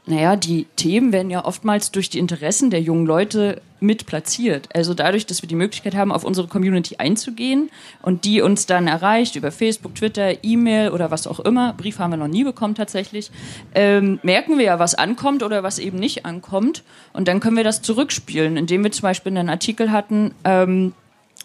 Naja, 0.06 0.36
die 0.36 0.68
Themen 0.75 1.12
werden 1.12 1.29
ja 1.29 1.45
oftmals 1.45 1.91
durch 1.91 2.09
die 2.09 2.19
Interessen 2.19 2.69
der 2.69 2.81
jungen 2.81 3.06
Leute 3.06 3.62
mit 3.83 4.06
platziert. 4.06 4.69
Also 4.74 4.94
dadurch, 4.94 5.25
dass 5.25 5.41
wir 5.41 5.50
die 5.50 5.56
Möglichkeit 5.56 5.95
haben, 5.95 6.12
auf 6.12 6.24
unsere 6.24 6.47
Community 6.47 6.95
einzugehen 6.97 7.69
und 8.01 8.25
die 8.25 8.41
uns 8.41 8.65
dann 8.65 8.88
erreicht 8.88 9.35
über 9.35 9.51
Facebook, 9.51 9.95
Twitter, 9.95 10.44
E-Mail 10.44 10.89
oder 10.89 11.12
was 11.12 11.27
auch 11.27 11.39
immer, 11.39 11.74
Brief 11.74 12.00
haben 12.00 12.12
wir 12.12 12.18
noch 12.18 12.27
nie 12.27 12.44
bekommen 12.44 12.75
tatsächlich, 12.75 13.30
ähm, 13.75 14.19
merken 14.24 14.57
wir 14.57 14.65
ja, 14.65 14.80
was 14.80 14.95
ankommt 14.95 15.44
oder 15.44 15.62
was 15.62 15.77
eben 15.77 16.00
nicht 16.00 16.25
ankommt. 16.25 16.83
Und 17.12 17.27
dann 17.27 17.39
können 17.39 17.57
wir 17.57 17.63
das 17.63 17.81
zurückspielen, 17.81 18.57
indem 18.57 18.83
wir 18.83 18.91
zum 18.91 19.03
Beispiel 19.03 19.38
einen 19.38 19.50
Artikel 19.50 19.91
hatten, 19.91 20.33
ähm, 20.44 20.94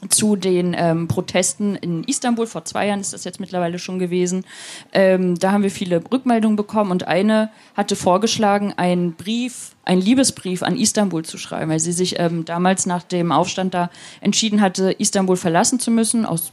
zu 0.09 0.37
den 0.37 0.75
ähm, 0.79 1.09
Protesten 1.09 1.75
in 1.77 2.05
Istanbul. 2.05 2.47
Vor 2.47 2.65
zwei 2.65 2.87
Jahren 2.87 3.00
ist 3.00 3.12
das 3.12 3.25
jetzt 3.25 3.41
mittlerweile 3.41 3.79
schon 3.79 3.99
gewesen. 3.99 4.45
Ähm, 4.93 5.39
da 5.39 5.53
haben 5.53 5.62
wir 5.62 5.71
viele 5.71 6.03
Rückmeldungen 6.12 6.56
bekommen 6.56 6.91
und 6.91 7.09
eine 7.09 7.50
hatte 7.75 7.97
vorgeschlagen, 7.97 8.75
einen 8.77 9.15
Brief, 9.15 9.73
einen 9.85 10.00
Liebesbrief 10.00 10.62
an 10.62 10.77
Istanbul 10.77 11.25
zu 11.25 11.39
schreiben, 11.39 11.71
weil 11.71 11.81
sie 11.81 11.93
sich 11.93 12.19
ähm, 12.19 12.45
damals 12.45 12.87
nach 12.87 13.03
dem 13.03 13.33
Aufstand 13.33 13.75
da 13.75 13.91
entschieden 14.21 14.61
hatte, 14.61 14.93
Istanbul 14.93 15.37
verlassen 15.37 15.81
zu 15.81 15.91
müssen 15.91 16.25
aus 16.25 16.53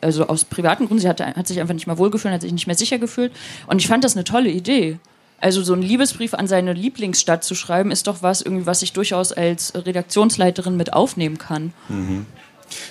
also 0.00 0.26
aus 0.26 0.44
privaten 0.44 0.86
Gründen. 0.86 1.00
Sie 1.00 1.08
hatte, 1.08 1.24
hat 1.24 1.46
sich 1.46 1.60
einfach 1.60 1.74
nicht 1.74 1.86
mehr 1.86 1.96
wohlgefühlt, 1.96 2.34
hat 2.34 2.42
sich 2.42 2.52
nicht 2.52 2.66
mehr 2.66 2.74
sicher 2.74 2.98
gefühlt. 2.98 3.32
Und 3.68 3.80
ich 3.80 3.86
fand 3.86 4.02
das 4.02 4.16
eine 4.16 4.24
tolle 4.24 4.50
Idee. 4.50 4.98
Also 5.40 5.62
so 5.62 5.72
einen 5.72 5.82
Liebesbrief 5.82 6.34
an 6.34 6.46
seine 6.46 6.72
Lieblingsstadt 6.72 7.42
zu 7.42 7.54
schreiben, 7.54 7.90
ist 7.90 8.06
doch 8.06 8.22
was, 8.22 8.42
irgendwie, 8.42 8.66
was 8.66 8.82
ich 8.82 8.92
durchaus 8.92 9.32
als 9.32 9.72
Redaktionsleiterin 9.74 10.76
mit 10.76 10.92
aufnehmen 10.92 11.38
kann. 11.38 11.72
Mhm. 11.88 12.26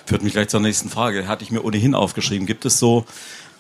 Führt 0.06 0.24
mich 0.24 0.34
gleich 0.34 0.50
zur 0.50 0.60
nächsten 0.60 0.90
Frage. 0.90 1.28
Hatte 1.28 1.44
ich 1.44 1.52
mir 1.52 1.64
ohnehin 1.64 1.96
aufgeschrieben. 1.96 2.48
Gibt 2.48 2.66
es 2.66 2.80
so 2.80 3.06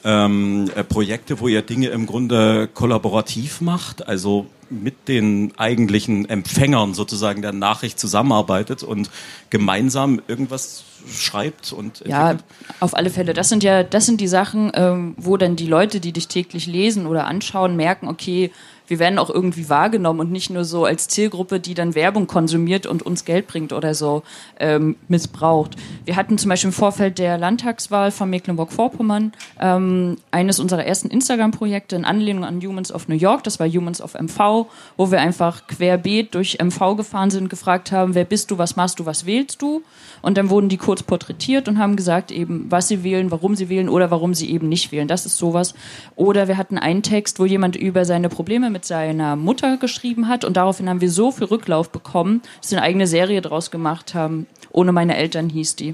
ähm, 0.03 0.69
äh, 0.75 0.83
Projekte, 0.83 1.39
wo 1.39 1.47
ihr 1.47 1.61
Dinge 1.61 1.87
im 1.89 2.07
Grunde 2.07 2.67
kollaborativ 2.73 3.61
macht, 3.61 4.07
also 4.07 4.47
mit 4.69 5.07
den 5.07 5.51
eigentlichen 5.57 6.27
Empfängern 6.29 6.93
sozusagen 6.93 7.41
der 7.41 7.51
Nachricht 7.51 7.99
zusammenarbeitet 7.99 8.83
und 8.83 9.09
gemeinsam 9.49 10.21
irgendwas 10.27 10.83
schreibt 11.13 11.73
und 11.73 12.01
entwickelt? 12.01 12.09
Ja, 12.09 12.37
auf 12.79 12.95
alle 12.95 13.09
Fälle. 13.09 13.33
Das 13.33 13.49
sind 13.49 13.63
ja, 13.63 13.83
das 13.83 14.05
sind 14.05 14.21
die 14.21 14.27
Sachen, 14.27 14.71
ähm, 14.73 15.13
wo 15.17 15.37
dann 15.37 15.55
die 15.55 15.67
Leute, 15.67 15.99
die 15.99 16.13
dich 16.13 16.27
täglich 16.27 16.67
lesen 16.67 17.05
oder 17.05 17.27
anschauen, 17.27 17.75
merken, 17.75 18.07
okay, 18.07 18.51
wir 18.91 18.99
werden 18.99 19.19
auch 19.19 19.29
irgendwie 19.29 19.69
wahrgenommen 19.69 20.19
und 20.19 20.33
nicht 20.33 20.49
nur 20.49 20.65
so 20.65 20.83
als 20.83 21.07
Zielgruppe, 21.07 21.61
die 21.61 21.75
dann 21.75 21.95
Werbung 21.95 22.27
konsumiert 22.27 22.85
und 22.85 23.01
uns 23.03 23.23
Geld 23.23 23.47
bringt 23.47 23.71
oder 23.71 23.95
so 23.95 24.21
ähm, 24.59 24.97
missbraucht. 25.07 25.77
Wir 26.03 26.17
hatten 26.17 26.37
zum 26.37 26.49
Beispiel 26.49 26.67
im 26.67 26.73
Vorfeld 26.73 27.17
der 27.17 27.37
Landtagswahl 27.37 28.11
von 28.11 28.29
Mecklenburg-Vorpommern 28.29 29.31
ähm, 29.61 30.17
eines 30.31 30.59
unserer 30.59 30.83
ersten 30.85 31.07
Instagram-Projekte 31.07 31.95
in 31.95 32.03
Anlehnung 32.03 32.43
an 32.43 32.59
Humans 32.61 32.91
of 32.91 33.07
New 33.07 33.15
York, 33.15 33.45
das 33.45 33.61
war 33.61 33.69
Humans 33.69 34.01
of 34.01 34.13
MV, 34.13 34.67
wo 34.97 35.09
wir 35.09 35.21
einfach 35.21 35.67
querbeet 35.67 36.35
durch 36.35 36.57
MV 36.61 36.97
gefahren 36.97 37.31
sind, 37.31 37.49
gefragt 37.49 37.93
haben, 37.93 38.13
wer 38.13 38.25
bist 38.25 38.51
du, 38.51 38.57
was 38.57 38.75
machst 38.75 38.99
du, 38.99 39.05
was 39.05 39.25
wählst 39.25 39.61
du? 39.61 39.83
Und 40.21 40.37
dann 40.37 40.49
wurden 40.49 40.67
die 40.67 40.77
kurz 40.77 41.01
porträtiert 41.01 41.69
und 41.69 41.79
haben 41.79 41.95
gesagt 41.95 42.31
eben, 42.31 42.69
was 42.69 42.89
sie 42.89 43.03
wählen, 43.03 43.31
warum 43.31 43.55
sie 43.55 43.69
wählen 43.69 43.87
oder 43.87 44.11
warum 44.11 44.33
sie 44.33 44.51
eben 44.51 44.67
nicht 44.67 44.91
wählen. 44.91 45.07
Das 45.07 45.25
ist 45.25 45.37
sowas. 45.37 45.73
Oder 46.17 46.49
wir 46.49 46.57
hatten 46.57 46.77
einen 46.77 47.03
Text, 47.03 47.39
wo 47.39 47.45
jemand 47.45 47.77
über 47.77 48.03
seine 48.03 48.27
Probleme 48.27 48.69
mit 48.69 48.80
mit 48.81 48.87
seiner 48.87 49.35
Mutter 49.35 49.77
geschrieben 49.77 50.27
hat 50.27 50.43
und 50.43 50.57
daraufhin 50.57 50.89
haben 50.89 51.01
wir 51.01 51.11
so 51.11 51.31
viel 51.31 51.45
Rücklauf 51.45 51.91
bekommen, 51.91 52.41
dass 52.61 52.71
wir 52.71 52.79
eine 52.79 52.87
eigene 52.87 53.05
Serie 53.05 53.39
draus 53.39 53.69
gemacht 53.69 54.15
haben. 54.15 54.47
Ohne 54.71 54.91
meine 54.91 55.17
Eltern 55.17 55.49
hieß 55.49 55.75
die. 55.75 55.93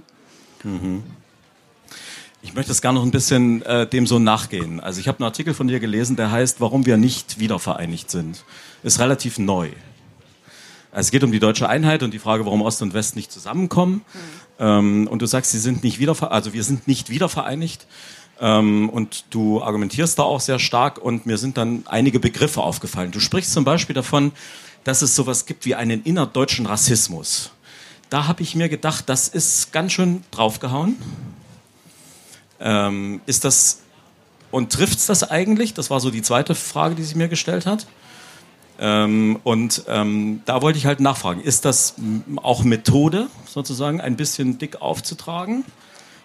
Mhm. 0.64 1.04
Ich 2.42 2.54
möchte 2.54 2.70
das 2.70 2.82
gerne 2.82 3.00
noch 3.00 3.06
ein 3.06 3.12
bisschen 3.12 3.62
äh, 3.64 3.90
dem 3.90 4.08
so 4.08 4.20
nachgehen. 4.20 4.80
Also 4.80 5.02
ich 5.02 5.10
habe 5.10 5.20
einen 5.20 5.26
Artikel 5.26 5.54
von 5.54 5.68
dir 5.68 5.82
gelesen, 5.82 6.16
der 6.16 6.32
heißt, 6.32 6.62
warum 6.62 6.86
wir 6.86 6.96
nicht 6.96 7.40
wiedervereinigt 7.40 8.10
sind. 8.10 8.46
Ist 8.84 9.02
relativ 9.02 9.38
neu. 9.38 9.68
Also 10.94 11.08
es 11.08 11.12
geht 11.12 11.26
um 11.26 11.34
die 11.34 11.40
deutsche 11.40 11.68
Einheit 11.68 12.04
und 12.04 12.14
die 12.14 12.20
Frage, 12.20 12.46
warum 12.46 12.62
Ost 12.62 12.82
und 12.82 12.94
West 12.94 13.18
nicht 13.18 13.34
zusammenkommen. 13.34 13.96
Mhm. 13.96 14.00
Ähm, 14.60 15.08
und 15.12 15.22
du 15.22 15.26
sagst, 15.26 15.52
sie 15.52 15.60
sind 15.60 15.84
nicht 15.84 16.00
wieder, 16.00 16.32
also 16.32 16.54
wir 16.54 16.64
sind 16.64 16.88
nicht 16.88 17.10
wieder 17.10 17.28
vereinigt. 17.28 17.86
Ähm, 18.40 18.90
und 18.90 19.26
du 19.30 19.62
argumentierst 19.62 20.20
da 20.20 20.24
auch 20.24 20.40
sehr 20.40 20.60
stark 20.60 20.98
und 21.00 21.26
mir 21.26 21.38
sind 21.38 21.58
dann 21.58 21.84
einige 21.88 22.20
Begriffe 22.20 22.62
aufgefallen. 22.62 23.12
Du 23.12 23.20
sprichst 23.20 23.54
zum 23.54 23.64
Beispiel 23.64 23.96
davon, 23.96 24.32
dass 24.84 25.02
es 25.02 25.16
sowas 25.16 25.46
gibt 25.46 25.66
wie 25.66 25.76
einen 25.76 26.04
innerdeutschen 26.04 26.66
Rassismus. 26.66 27.52
Da 28.10 28.28
habe 28.28 28.42
ich 28.44 28.56
mir 28.56 28.70
gedacht, 28.70 29.10
das 29.10 29.28
ist 29.28 29.74
ganz 29.74 29.92
schön 29.92 30.24
draufgehauen. 30.32 30.96
Ähm, 32.60 33.22
ist 33.26 33.44
das 33.44 33.82
und 34.50 34.72
trifft 34.72 35.00
es 35.00 35.08
das 35.08 35.30
eigentlich? 35.30 35.74
Das 35.74 35.90
war 35.90 36.00
so 36.00 36.10
die 36.10 36.22
zweite 36.22 36.56
Frage, 36.56 36.96
die 36.96 37.04
sie 37.04 37.16
mir 37.16 37.28
gestellt 37.28 37.66
hat. 37.66 37.86
Ähm, 38.80 39.40
und 39.44 39.84
ähm, 39.88 40.42
da 40.46 40.62
wollte 40.62 40.78
ich 40.78 40.86
halt 40.86 41.00
nachfragen, 41.00 41.42
ist 41.42 41.66
das 41.66 41.96
auch 42.38 42.64
Methode, 42.64 43.28
sozusagen 43.48 44.00
ein 44.00 44.16
bisschen 44.16 44.58
dick 44.60 44.82
aufzutragen? 44.82 45.66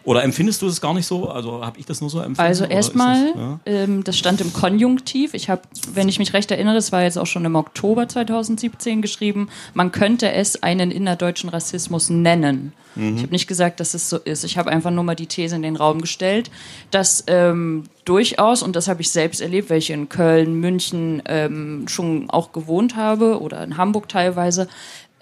Oder 0.05 0.25
empfindest 0.25 0.63
du 0.63 0.67
es 0.67 0.81
gar 0.81 0.95
nicht 0.95 1.07
so? 1.07 1.29
Also 1.29 1.65
habe 1.65 1.79
ich 1.79 1.87
das 1.87 2.01
nur 2.01 2.11
so 2.11 2.19
empfunden? 2.19 2.41
Also 2.41 2.65
erstmal, 2.65 3.33
das, 3.33 3.37
ja? 3.37 3.61
ähm, 3.67 4.05
das 4.05 4.19
stand 4.19 4.41
im 4.41 4.53
Konjunktiv. 4.53 5.35
Ich 5.35 5.49
habe, 5.49 5.63
wenn 5.95 6.09
ich 6.09 6.19
mich 6.19 6.33
recht 6.33 6.51
erinnere, 6.51 6.77
es 6.77 6.93
war 6.93 7.03
jetzt 7.03 7.19
auch 7.19 7.27
schon 7.27 7.45
im 7.45 7.55
Oktober 7.55 8.09
2017 8.09 9.03
geschrieben, 9.03 9.49
man 9.75 9.93
könnte 9.93 10.33
es 10.33 10.63
einen 10.63 10.91
innerdeutschen 10.91 11.51
Rassismus 11.51 12.11
nennen. 12.11 12.73
Mhm. 12.95 13.17
Ich 13.17 13.23
habe 13.23 13.33
nicht 13.33 13.47
gesagt, 13.47 13.81
dass 13.81 13.95
es 13.95 14.09
so 14.09 14.19
ist. 14.19 14.45
Ich 14.45 14.59
habe 14.59 14.71
einfach 14.71 14.91
nur 14.91 15.05
mal 15.05 15.15
die 15.15 15.27
These 15.27 15.57
in 15.57 15.63
den 15.63 15.77
Raum 15.77 16.01
gestellt, 16.01 16.51
dass 16.91 17.25
ähm, 17.27 17.85
durchaus, 18.05 18.63
und 18.63 18.77
das 18.77 18.89
habe 18.89 19.03
ich 19.03 19.11
selbst 19.11 19.41
erlebt, 19.41 19.71
weil 19.71 19.79
ich 19.79 19.91
in 19.91 20.09
Köln, 20.09 20.61
München 20.61 21.23
ähm, 21.27 21.87
schon 21.89 22.29
auch 22.31 22.53
gewohnt 22.53 22.97
habe 22.97 23.41
oder 23.41 23.63
in 23.65 23.77
Hamburg 23.77 24.09
teilweise, 24.09 24.69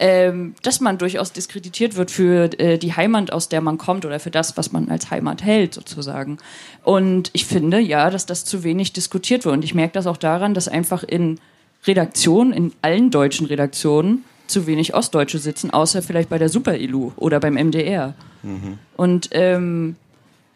ähm, 0.03 0.55
dass 0.63 0.81
man 0.81 0.97
durchaus 0.97 1.33
diskreditiert 1.33 1.95
wird 1.95 2.11
für 2.11 2.59
äh, 2.59 2.79
die 2.79 2.95
Heimat, 2.95 3.33
aus 3.33 3.51
der 3.51 3.61
man 3.61 3.77
kommt 3.77 4.07
oder 4.07 4.19
für 4.19 4.31
das, 4.31 4.57
was 4.57 4.73
man 4.73 4.89
als 4.89 5.11
Heimat 5.11 5.45
hält, 5.45 5.75
sozusagen. 5.75 6.39
Und 6.83 7.29
ich 7.35 7.45
finde, 7.45 7.79
ja, 7.79 8.09
dass 8.09 8.25
das 8.25 8.47
zu 8.47 8.65
wenig 8.65 8.95
diskutiert 8.95 9.45
wird. 9.45 9.55
Und 9.55 9.63
ich 9.63 9.75
merke 9.75 9.93
das 9.93 10.07
auch 10.07 10.17
daran, 10.17 10.55
dass 10.55 10.69
einfach 10.69 11.03
in 11.03 11.39
Redaktionen, 11.87 12.55
in 12.55 12.73
allen 12.81 13.11
deutschen 13.11 13.47
Redaktionen, 13.47 14.25
zu 14.47 14.67
wenig 14.67 14.95
Ostdeutsche 14.95 15.39
sitzen, 15.39 15.71
außer 15.71 16.01
vielleicht 16.01 16.31
bei 16.31 16.39
der 16.39 16.49
Super-Ilu 16.49 17.13
oder 17.17 17.39
beim 17.39 17.55
MDR. 17.55 18.15
Mhm. 18.43 18.79
Und 18.97 19.29
ähm, 19.33 19.97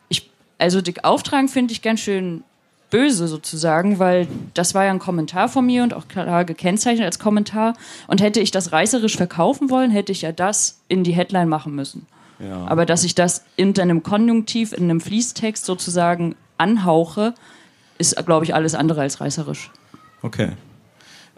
ich, 0.08 0.30
also 0.58 0.80
dick 0.80 1.04
auftragen 1.04 1.48
finde 1.48 1.72
ich 1.72 1.82
ganz 1.82 2.00
schön 2.00 2.42
böse 2.94 3.26
sozusagen, 3.26 3.98
weil 3.98 4.28
das 4.54 4.72
war 4.72 4.84
ja 4.84 4.92
ein 4.92 5.00
Kommentar 5.00 5.48
von 5.48 5.66
mir 5.66 5.82
und 5.82 5.94
auch 5.94 6.06
klar 6.06 6.44
gekennzeichnet 6.44 7.04
als 7.04 7.18
Kommentar. 7.18 7.74
Und 8.06 8.20
hätte 8.20 8.38
ich 8.38 8.52
das 8.52 8.70
reißerisch 8.70 9.16
verkaufen 9.16 9.68
wollen, 9.68 9.90
hätte 9.90 10.12
ich 10.12 10.22
ja 10.22 10.30
das 10.30 10.78
in 10.86 11.02
die 11.02 11.10
Headline 11.10 11.48
machen 11.48 11.74
müssen. 11.74 12.06
Ja. 12.38 12.64
Aber 12.66 12.86
dass 12.86 13.02
ich 13.02 13.16
das 13.16 13.44
in 13.56 13.76
einem 13.80 14.04
Konjunktiv, 14.04 14.72
in 14.72 14.84
einem 14.84 15.00
Fließtext 15.00 15.64
sozusagen 15.64 16.36
anhauche, 16.56 17.34
ist, 17.98 18.14
glaube 18.26 18.44
ich, 18.44 18.54
alles 18.54 18.76
andere 18.76 19.00
als 19.00 19.20
reißerisch. 19.20 19.72
Okay. 20.22 20.52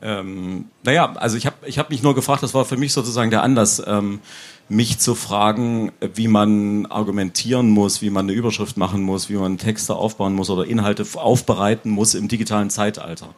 Ähm, 0.02 0.66
naja, 0.82 1.14
also 1.14 1.38
ich 1.38 1.46
habe 1.46 1.56
ich 1.64 1.78
hab 1.78 1.88
mich 1.88 2.02
nur 2.02 2.14
gefragt, 2.14 2.42
das 2.42 2.52
war 2.52 2.66
für 2.66 2.76
mich 2.76 2.92
sozusagen 2.92 3.30
der 3.30 3.42
Anlass, 3.42 3.82
ähm, 3.86 4.20
mich 4.68 4.98
zu 4.98 5.14
fragen, 5.14 5.92
wie 6.14 6.28
man 6.28 6.86
argumentieren 6.86 7.70
muss, 7.70 8.02
wie 8.02 8.10
man 8.10 8.26
eine 8.26 8.32
Überschrift 8.32 8.76
machen 8.76 9.02
muss, 9.02 9.28
wie 9.28 9.36
man 9.36 9.58
Texte 9.58 9.94
aufbauen 9.94 10.34
muss 10.34 10.50
oder 10.50 10.66
Inhalte 10.66 11.06
aufbereiten 11.14 11.90
muss 11.90 12.14
im 12.14 12.28
digitalen 12.28 12.70
Zeitalter. 12.70 13.34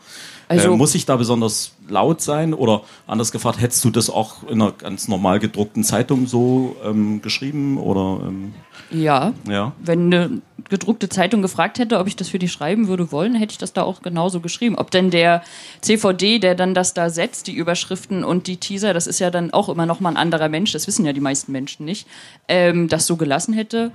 Also, 0.48 0.72
äh, 0.72 0.76
muss 0.76 0.94
ich 0.94 1.04
da 1.06 1.16
besonders 1.16 1.72
laut 1.88 2.20
sein 2.20 2.54
oder 2.54 2.82
anders 3.06 3.32
gefragt, 3.32 3.60
hättest 3.60 3.84
du 3.84 3.90
das 3.90 4.10
auch 4.10 4.42
in 4.44 4.60
einer 4.60 4.72
ganz 4.72 5.08
normal 5.08 5.38
gedruckten 5.38 5.84
Zeitung 5.84 6.26
so 6.26 6.76
ähm, 6.84 7.22
geschrieben 7.22 7.78
oder? 7.78 8.26
Ähm, 8.26 8.54
ja. 8.90 9.34
ja. 9.48 9.72
Wenn 9.78 10.12
eine 10.12 10.42
gedruckte 10.68 11.08
Zeitung 11.08 11.42
gefragt 11.42 11.78
hätte, 11.78 11.98
ob 11.98 12.06
ich 12.06 12.16
das 12.16 12.28
für 12.28 12.38
die 12.38 12.48
schreiben 12.48 12.88
würde 12.88 13.12
wollen, 13.12 13.34
hätte 13.34 13.52
ich 13.52 13.58
das 13.58 13.72
da 13.72 13.82
auch 13.82 14.02
genauso 14.02 14.40
geschrieben. 14.40 14.76
Ob 14.76 14.90
denn 14.90 15.10
der 15.10 15.42
CVD, 15.80 16.38
der 16.38 16.54
dann 16.54 16.74
das 16.74 16.94
da 16.94 17.10
setzt, 17.10 17.46
die 17.46 17.54
Überschriften 17.54 18.24
und 18.24 18.46
die 18.46 18.56
Teaser, 18.56 18.94
das 18.94 19.06
ist 19.06 19.18
ja 19.18 19.30
dann 19.30 19.52
auch 19.52 19.68
immer 19.68 19.86
noch 19.86 20.00
mal 20.00 20.10
ein 20.10 20.16
anderer 20.16 20.48
Mensch, 20.48 20.72
das 20.72 20.86
wissen 20.86 21.04
ja 21.04 21.12
die 21.12 21.20
meisten 21.20 21.52
Menschen 21.52 21.84
nicht, 21.84 22.06
ähm, 22.48 22.88
das 22.88 23.06
so 23.06 23.16
gelassen 23.16 23.54
hätte, 23.54 23.92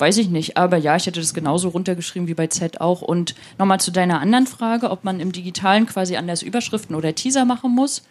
weiß 0.00 0.16
ich 0.18 0.30
nicht. 0.30 0.56
Aber 0.56 0.76
ja, 0.76 0.96
ich 0.96 1.06
hätte 1.06 1.20
das 1.20 1.34
genauso 1.34 1.68
runtergeschrieben 1.68 2.28
wie 2.28 2.34
bei 2.34 2.46
Z 2.46 2.80
auch. 2.80 3.02
Und 3.02 3.34
nochmal 3.58 3.80
zu 3.80 3.90
deiner 3.90 4.20
anderen 4.20 4.46
Frage, 4.46 4.90
ob 4.90 5.04
man 5.04 5.20
im 5.20 5.32
Digitalen 5.32 5.86
quasi 5.86 6.16
anders 6.16 6.42
Überschriften 6.42 6.96
oder 6.96 7.14
Teaser 7.14 7.44
machen 7.44 7.74
muss. 7.74 8.02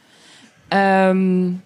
Ähm, 0.71 1.61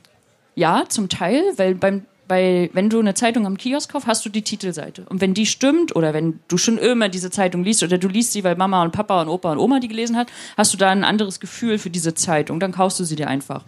ja, 0.55 0.85
zum 0.87 1.09
Teil, 1.09 1.43
weil 1.57 1.75
beim 1.75 2.05
weil 2.27 2.69
wenn 2.73 2.89
du 2.89 2.99
eine 2.99 3.13
Zeitung 3.13 3.45
am 3.45 3.57
Kiosk 3.57 3.91
kaufst, 3.91 4.07
hast 4.07 4.25
du 4.25 4.29
die 4.29 4.41
Titelseite. 4.41 5.05
Und 5.09 5.21
wenn 5.21 5.33
die 5.33 5.45
stimmt 5.45 5.95
oder 5.95 6.13
wenn 6.13 6.39
du 6.47 6.57
schon 6.57 6.77
immer 6.77 7.09
diese 7.09 7.31
Zeitung 7.31 7.63
liest 7.63 7.83
oder 7.83 7.97
du 7.97 8.07
liest 8.07 8.31
sie, 8.31 8.43
weil 8.43 8.55
Mama 8.55 8.81
und 8.83 8.91
Papa 8.91 9.21
und 9.21 9.27
Opa 9.27 9.51
und 9.51 9.57
Oma 9.57 9.79
die 9.79 9.87
gelesen 9.87 10.15
hat, 10.15 10.27
hast 10.57 10.73
du 10.73 10.77
da 10.77 10.89
ein 10.89 11.03
anderes 11.03 11.39
Gefühl 11.39 11.77
für 11.77 11.89
diese 11.89 12.13
Zeitung. 12.13 12.59
Dann 12.59 12.71
kaufst 12.71 12.99
du 12.99 13.03
sie 13.03 13.15
dir 13.15 13.27
einfach. 13.27 13.63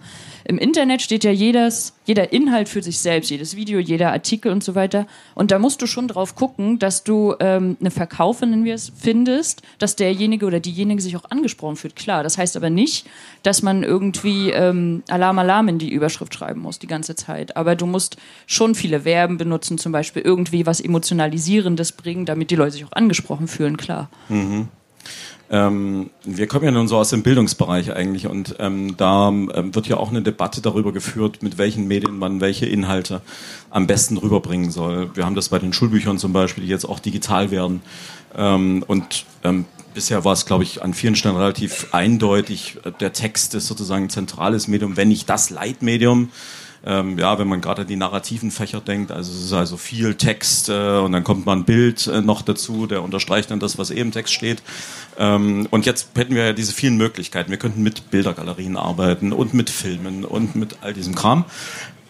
Im 0.48 0.60
Internet 0.60 1.02
steht 1.02 1.24
ja 1.24 1.32
jedes, 1.32 1.94
jeder 2.06 2.32
Inhalt 2.32 2.70
für 2.70 2.84
sich 2.84 3.00
selbst, 3.00 3.32
jedes 3.32 3.56
Video, 3.56 3.80
jeder 3.80 4.12
Artikel 4.12 4.52
und 4.52 4.64
so 4.64 4.76
weiter. 4.76 5.08
Und 5.34 5.50
da 5.50 5.58
musst 5.58 5.82
du 5.82 5.88
schon 5.88 6.08
drauf 6.08 6.36
gucken, 6.36 6.78
dass 6.78 7.04
du 7.04 7.34
ähm, 7.40 7.78
eine 7.80 7.90
Verkaufe, 7.90 8.46
nennen 8.46 8.64
wir 8.64 8.76
es, 8.76 8.92
findest, 8.96 9.64
dass 9.80 9.96
derjenige 9.96 10.46
oder 10.46 10.60
diejenige 10.60 11.02
sich 11.02 11.18
auch 11.18 11.26
angesprochen 11.32 11.78
fühlt. 11.78 11.96
Klar, 11.96 12.22
das 12.22 12.38
heißt 12.38 12.56
aber 12.56 12.70
nicht, 12.70 13.08
dass 13.42 13.64
man 13.64 13.82
irgendwie 13.82 14.52
ähm, 14.52 15.04
Alarm, 15.10 15.40
Alarm 15.40 15.68
in 15.68 15.80
die 15.80 15.92
Überschrift 15.92 16.36
schreiben 16.36 16.62
muss 16.62 16.78
die 16.78 16.88
ganze 16.88 17.16
Zeit. 17.16 17.58
Aber 17.58 17.76
du 17.76 17.88
musst 17.88 18.18
schon 18.48 18.76
viele 18.76 19.02
Verben 19.02 19.38
benutzen, 19.38 19.78
zum 19.78 19.92
Beispiel 19.92 20.22
irgendwie 20.22 20.66
was 20.66 20.80
Emotionalisierendes 20.80 21.94
bringen, 21.94 22.26
damit 22.26 22.52
die 22.52 22.56
Leute 22.56 22.72
sich 22.72 22.86
auch 22.86 22.92
angesprochen 22.92 23.48
fühlen, 23.48 23.78
klar. 23.78 24.10
Mhm. 24.30 24.68
Ähm, 25.50 26.10
wir 26.24 26.48
kommen 26.48 26.66
ja 26.66 26.72
nun 26.72 26.88
so 26.88 26.98
aus 26.98 27.10
dem 27.12 27.22
Bildungsbereich 27.22 27.96
eigentlich 27.96 28.26
und 28.26 28.56
ähm, 28.58 28.98
da 28.98 29.30
ähm, 29.30 29.76
wird 29.76 29.86
ja 29.88 29.98
auch 29.98 30.10
eine 30.10 30.24
Debatte 30.24 30.60
darüber 30.60 30.92
geführt, 30.92 31.44
mit 31.44 31.60
welchen 31.60 31.88
Medien 31.88 32.18
man 32.18 32.42
welche 32.42 32.66
Inhalte 32.66 33.22
am 33.70 33.86
besten 33.86 34.18
rüberbringen 34.18 34.72
soll. 34.72 35.16
Wir 35.16 35.24
haben 35.24 35.36
das 35.36 35.50
bei 35.50 35.60
den 35.60 35.72
Schulbüchern 35.72 36.18
zum 36.18 36.34
Beispiel, 36.34 36.64
die 36.64 36.70
jetzt 36.70 36.86
auch 36.86 37.00
digital 37.00 37.52
werden. 37.52 37.82
Ähm, 38.36 38.84
und 38.88 39.26
ähm, 39.44 39.66
bisher 39.94 40.26
war 40.26 40.34
es, 40.34 40.48
glaube 40.48 40.64
ich, 40.64 40.82
an 40.82 40.96
vielen 40.96 41.16
Stellen 41.16 41.38
relativ 41.38 41.90
eindeutig, 41.92 42.78
der 43.00 43.14
Text 43.14 43.54
ist 43.54 43.68
sozusagen 43.68 44.06
ein 44.06 44.10
zentrales 44.10 44.68
Medium, 44.68 44.98
wenn 44.98 45.10
nicht 45.10 45.30
das 45.30 45.52
Leitmedium 45.52 46.30
ähm, 46.86 47.18
ja, 47.18 47.40
wenn 47.40 47.48
man 47.48 47.62
gerade 47.62 47.82
an 47.82 47.88
die 47.88 47.96
narrativen 47.96 48.52
Fächer 48.52 48.80
denkt, 48.80 49.12
also 49.12 49.32
es 49.32 49.46
ist 49.46 49.54
also 49.54 49.76
viel 49.76 50.16
Text 50.16 50.70
äh, 50.70 50.98
und 51.00 51.14
dann 51.14 51.24
kommt 51.24 51.46
mal 51.46 51.56
ein 51.56 51.66
Bild 51.66 52.06
äh, 52.06 52.22
noch 52.22 52.44
dazu, 52.44 52.86
der 52.86 53.02
unterstreicht 53.02 53.50
dann 53.50 53.60
das, 53.60 53.78
was 53.78 53.90
eben 53.90 54.02
im 54.02 54.12
Text 54.12 54.34
steht. 54.34 54.62
Ähm, 55.18 55.68
und 55.72 55.88
jetzt 55.88 56.10
hätten 56.16 56.36
wir 56.36 56.46
ja 56.46 56.54
diese 56.54 56.74
vielen 56.74 56.98
Möglichkeiten. 56.98 57.50
Wir 57.50 57.58
könnten 57.58 57.82
mit 57.82 58.12
Bildergalerien 58.12 58.78
arbeiten 58.78 59.34
und 59.34 59.56
mit 59.56 59.72
Filmen 59.72 60.26
und 60.26 60.56
mit 60.56 60.78
all 60.82 60.94
diesem 60.94 61.16
Kram. 61.16 61.46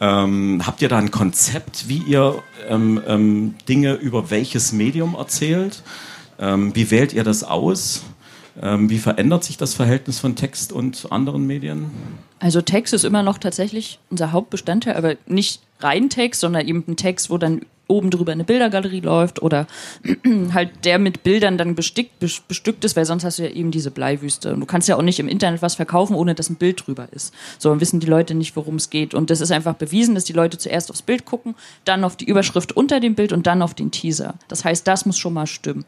Ähm, 0.01 0.61
habt 0.65 0.81
ihr 0.81 0.89
da 0.89 0.97
ein 0.97 1.11
Konzept, 1.11 1.87
wie 1.87 1.99
ihr 1.99 2.43
ähm, 2.67 3.01
ähm, 3.07 3.55
Dinge 3.69 3.93
über 3.93 4.29
welches 4.29 4.73
Medium 4.73 5.15
erzählt? 5.15 5.83
Ähm, 6.37 6.75
wie 6.75 6.91
wählt 6.91 7.13
ihr 7.13 7.23
das 7.23 7.45
aus? 7.45 8.03
Ähm, 8.61 8.89
wie 8.89 8.99
verändert 8.99 9.43
sich 9.43 9.57
das 9.57 9.73
Verhältnis 9.73 10.19
von 10.19 10.35
Text 10.35 10.71
und 10.71 11.11
anderen 11.11 11.45
Medien? 11.45 11.91
Also 12.39 12.61
Text 12.61 12.93
ist 12.93 13.03
immer 13.03 13.23
noch 13.23 13.37
tatsächlich 13.37 13.99
unser 14.09 14.31
Hauptbestandteil, 14.31 14.95
aber 14.95 15.15
nicht 15.25 15.61
rein 15.79 16.09
Text, 16.09 16.41
sondern 16.41 16.67
eben 16.67 16.83
ein 16.87 16.95
Text, 16.95 17.29
wo 17.29 17.37
dann 17.37 17.61
oben 17.87 18.09
drüber 18.09 18.31
eine 18.31 18.43
Bildergalerie 18.43 19.01
läuft 19.01 19.41
oder 19.41 19.67
halt 20.53 20.85
der 20.85 20.99
mit 20.99 21.23
Bildern 21.23 21.57
dann 21.57 21.75
bestickt, 21.75 22.19
bestückt 22.19 22.83
ist, 22.83 22.95
weil 22.95 23.05
sonst 23.05 23.23
hast 23.23 23.39
du 23.39 23.43
ja 23.43 23.49
eben 23.49 23.71
diese 23.71 23.91
Bleiwüste. 23.91 24.53
Und 24.53 24.61
du 24.61 24.65
kannst 24.65 24.87
ja 24.87 24.95
auch 24.95 25.01
nicht 25.01 25.19
im 25.19 25.27
Internet 25.27 25.61
was 25.61 25.75
verkaufen, 25.75 26.15
ohne 26.15 26.35
dass 26.35 26.49
ein 26.49 26.55
Bild 26.55 26.85
drüber 26.85 27.07
ist. 27.11 27.33
So 27.59 27.69
dann 27.69 27.81
wissen 27.81 27.99
die 27.99 28.07
Leute 28.07 28.35
nicht, 28.35 28.55
worum 28.55 28.75
es 28.75 28.89
geht. 28.89 29.13
Und 29.13 29.29
das 29.29 29.41
ist 29.41 29.51
einfach 29.51 29.75
bewiesen, 29.75 30.15
dass 30.15 30.23
die 30.23 30.33
Leute 30.33 30.57
zuerst 30.57 30.89
aufs 30.89 31.01
Bild 31.01 31.25
gucken, 31.25 31.55
dann 31.83 32.03
auf 32.03 32.15
die 32.15 32.25
Überschrift 32.25 32.71
unter 32.71 32.99
dem 32.99 33.15
Bild 33.15 33.33
und 33.33 33.47
dann 33.47 33.61
auf 33.61 33.73
den 33.73 33.91
Teaser. 33.91 34.35
Das 34.47 34.65
heißt, 34.65 34.87
das 34.87 35.05
muss 35.05 35.17
schon 35.17 35.33
mal 35.33 35.47
stimmen. 35.47 35.85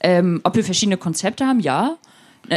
Ähm, 0.00 0.40
ob 0.44 0.56
wir 0.56 0.64
verschiedene 0.64 0.96
Konzepte 0.96 1.46
haben, 1.46 1.60
ja. 1.60 1.96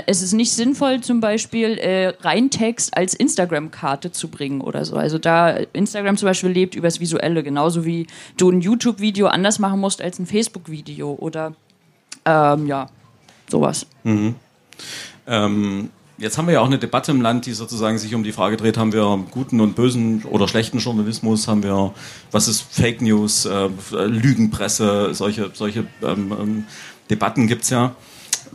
Es 0.05 0.21
ist 0.21 0.33
nicht 0.33 0.51
sinnvoll, 0.51 1.01
zum 1.01 1.21
Beispiel 1.21 1.77
äh, 1.77 2.07
Reintext 2.19 2.95
als 2.95 3.13
Instagram-Karte 3.13 4.11
zu 4.11 4.27
bringen 4.27 4.61
oder 4.61 4.83
so. 4.83 4.95
Also 4.95 5.17
da 5.17 5.51
Instagram 5.73 6.17
zum 6.17 6.27
Beispiel 6.27 6.49
lebt 6.49 6.75
übers 6.75 6.99
Visuelle, 6.99 7.41
genauso 7.43 7.85
wie 7.85 8.07
du 8.35 8.49
ein 8.49 8.61
YouTube-Video 8.61 9.27
anders 9.27 9.59
machen 9.59 9.79
musst 9.79 10.01
als 10.01 10.19
ein 10.19 10.25
Facebook-Video 10.25 11.13
oder 11.13 11.53
ähm, 12.25 12.67
ja, 12.67 12.87
sowas. 13.49 13.87
Mhm. 14.03 14.35
Ähm, 15.25 15.89
jetzt 16.17 16.37
haben 16.37 16.47
wir 16.47 16.55
ja 16.55 16.61
auch 16.61 16.67
eine 16.67 16.79
Debatte 16.79 17.11
im 17.11 17.21
Land, 17.21 17.45
die 17.45 17.53
sozusagen 17.53 17.97
sich 17.97 18.13
um 18.13 18.23
die 18.23 18.33
Frage 18.33 18.57
dreht, 18.57 18.77
haben 18.77 18.91
wir 18.91 19.25
guten 19.31 19.61
und 19.61 19.75
bösen 19.75 20.23
oder 20.25 20.47
schlechten 20.47 20.79
Journalismus, 20.79 21.47
haben 21.47 21.63
wir, 21.63 21.93
was 22.31 22.47
ist 22.47 22.61
Fake 22.61 23.01
News, 23.01 23.45
äh, 23.45 23.69
Lügenpresse, 24.05 25.13
solche, 25.13 25.51
solche 25.53 25.87
ähm, 26.01 26.33
ähm 26.37 26.63
Debatten 27.09 27.47
gibt 27.47 27.63
es 27.63 27.69
ja. 27.69 27.95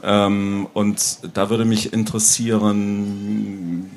Ähm, 0.03 0.67
und 0.75 1.19
da 1.35 1.51
würde 1.51 1.65
mich 1.65 1.93
interessieren, 1.93 3.91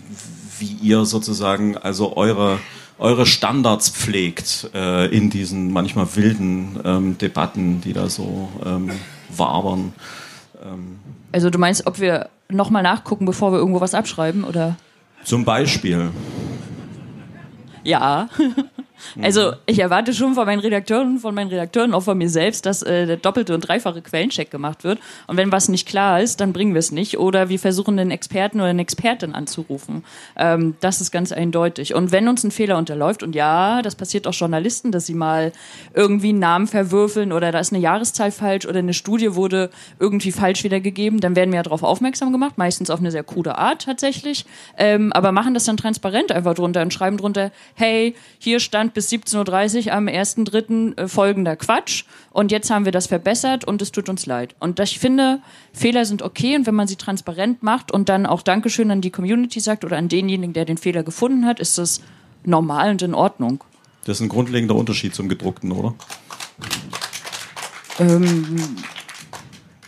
wie 0.60 0.78
ihr 0.82 1.06
sozusagen 1.06 1.78
also 1.78 2.16
eure 2.16 2.60
eure 2.98 3.26
Standards 3.26 3.90
pflegt 3.90 4.70
äh, 4.74 5.08
in 5.08 5.30
diesen 5.30 5.72
manchmal 5.74 6.16
wilden 6.16 6.80
ähm, 6.86 7.18
Debatten, 7.18 7.82
die 7.82 7.94
da 7.94 8.10
so 8.10 8.50
ähm, 8.66 8.92
wabern. 9.30 9.94
Ähm. 10.64 11.00
Also 11.32 11.50
du 11.50 11.60
meinst, 11.60 11.88
ob 11.88 12.00
wir 12.00 12.30
nochmal 12.50 12.84
nachgucken, 12.84 13.26
bevor 13.26 13.52
wir 13.52 13.60
irgendwo 13.60 13.82
was 13.82 13.94
abschreiben, 13.94 14.44
oder? 14.44 14.78
Zum 15.24 15.44
Beispiel. 15.44 16.12
Ja. 17.84 18.30
Also 19.22 19.54
ich 19.66 19.80
erwarte 19.80 20.14
schon 20.14 20.34
von 20.34 20.46
meinen 20.46 20.60
Redakteuren, 20.60 21.20
von 21.20 21.34
meinen 21.36 21.50
Redakteuren, 21.50 21.94
auch 21.94 22.04
von 22.04 22.18
mir 22.18 22.30
selbst, 22.30 22.66
dass 22.66 22.82
äh, 22.82 23.06
der 23.06 23.18
doppelte 23.18 23.54
und 23.54 23.62
dreifache 23.62 24.02
Quellencheck 24.02 24.52
gemacht 24.52 24.84
wird. 24.84 25.00
Und 25.28 25.38
wenn 25.38 25.52
was 25.52 25.70
nicht 25.70 25.88
klar 25.88 26.22
ist, 26.22 26.42
dann 26.42 26.54
bringen 26.54 26.74
wir 26.74 26.80
es 26.80 26.92
nicht. 26.92 27.18
Oder 27.18 27.50
wir 27.50 27.60
versuchen 27.60 27.98
den 27.98 28.12
Experten 28.12 28.60
oder 28.60 28.70
eine 28.70 28.82
Expertin 28.82 29.34
anzurufen. 29.34 30.04
Ähm, 30.36 30.76
das 30.80 31.02
ist 31.02 31.12
ganz 31.12 31.32
eindeutig. 31.32 31.94
Und 31.94 32.12
wenn 32.12 32.28
uns 32.28 32.44
ein 32.44 32.52
Fehler 32.52 32.78
unterläuft, 32.78 33.24
und 33.24 33.36
ja, 33.36 33.82
das 33.82 33.96
passiert 33.96 34.28
auch 34.28 34.34
Journalisten, 34.34 34.92
dass 34.92 35.06
sie 35.06 35.14
mal 35.14 35.52
irgendwie 35.94 36.30
einen 36.30 36.40
Namen 36.40 36.68
verwürfeln 36.68 37.32
oder 37.32 37.52
da 37.52 37.60
ist 37.60 37.74
eine 37.74 37.82
Jahreszahl 37.82 38.32
falsch 38.32 38.66
oder 38.66 38.80
eine 38.80 38.94
Studie 38.94 39.36
wurde 39.36 39.70
irgendwie 40.00 40.32
falsch 40.32 40.64
wiedergegeben, 40.64 41.20
dann 41.20 41.36
werden 41.36 41.52
wir 41.52 41.58
ja 41.58 41.64
darauf 41.64 41.84
aufmerksam 41.84 42.32
gemacht, 42.32 42.58
meistens 42.58 42.90
auf 42.90 43.00
eine 43.00 43.12
sehr 43.12 43.24
krude 43.24 43.58
Art 43.58 43.84
tatsächlich. 43.84 44.46
Ähm, 44.78 45.12
aber 45.14 45.32
machen 45.32 45.54
das 45.54 45.66
dann 45.66 45.78
transparent 45.78 46.32
einfach 46.32 46.54
drunter 46.54 46.82
und 46.82 46.94
schreiben 46.94 47.18
drunter, 47.18 47.52
hey, 47.76 48.16
hier 48.40 48.60
stand 48.60 48.85
bis 48.94 49.10
17.30 49.10 49.88
Uhr 49.88 49.94
am 49.94 50.08
1.3. 50.08 50.98
Äh, 50.98 51.08
folgender 51.08 51.56
Quatsch 51.56 52.06
und 52.32 52.52
jetzt 52.52 52.70
haben 52.70 52.86
wir 52.86 52.92
das 52.92 53.08
verbessert 53.08 53.66
und 53.66 53.82
es 53.82 53.92
tut 53.92 54.10
uns 54.10 54.26
leid. 54.26 54.56
Und 54.60 54.80
ich 54.80 55.00
finde, 55.00 55.40
Fehler 55.74 56.06
sind 56.06 56.22
okay 56.22 56.56
und 56.56 56.68
wenn 56.68 56.76
man 56.76 56.88
sie 56.88 56.96
transparent 56.96 57.64
macht 57.64 57.92
und 57.92 58.10
dann 58.10 58.26
auch 58.26 58.42
Dankeschön 58.42 58.92
an 58.92 59.02
die 59.02 59.12
Community 59.12 59.60
sagt 59.60 59.84
oder 59.86 59.98
an 59.98 60.10
denjenigen, 60.10 60.54
der 60.54 60.66
den 60.66 60.78
Fehler 60.78 61.04
gefunden 61.04 61.46
hat, 61.46 61.60
ist 61.60 61.78
das 61.78 62.02
normal 62.44 62.92
und 62.92 63.02
in 63.02 63.14
Ordnung. 63.14 63.64
Das 64.06 64.18
ist 64.18 64.22
ein 64.22 64.30
grundlegender 64.30 64.76
Unterschied 64.76 65.16
zum 65.16 65.30
gedruckten, 65.30 65.72
oder? 65.72 65.96
Ähm, 68.00 68.78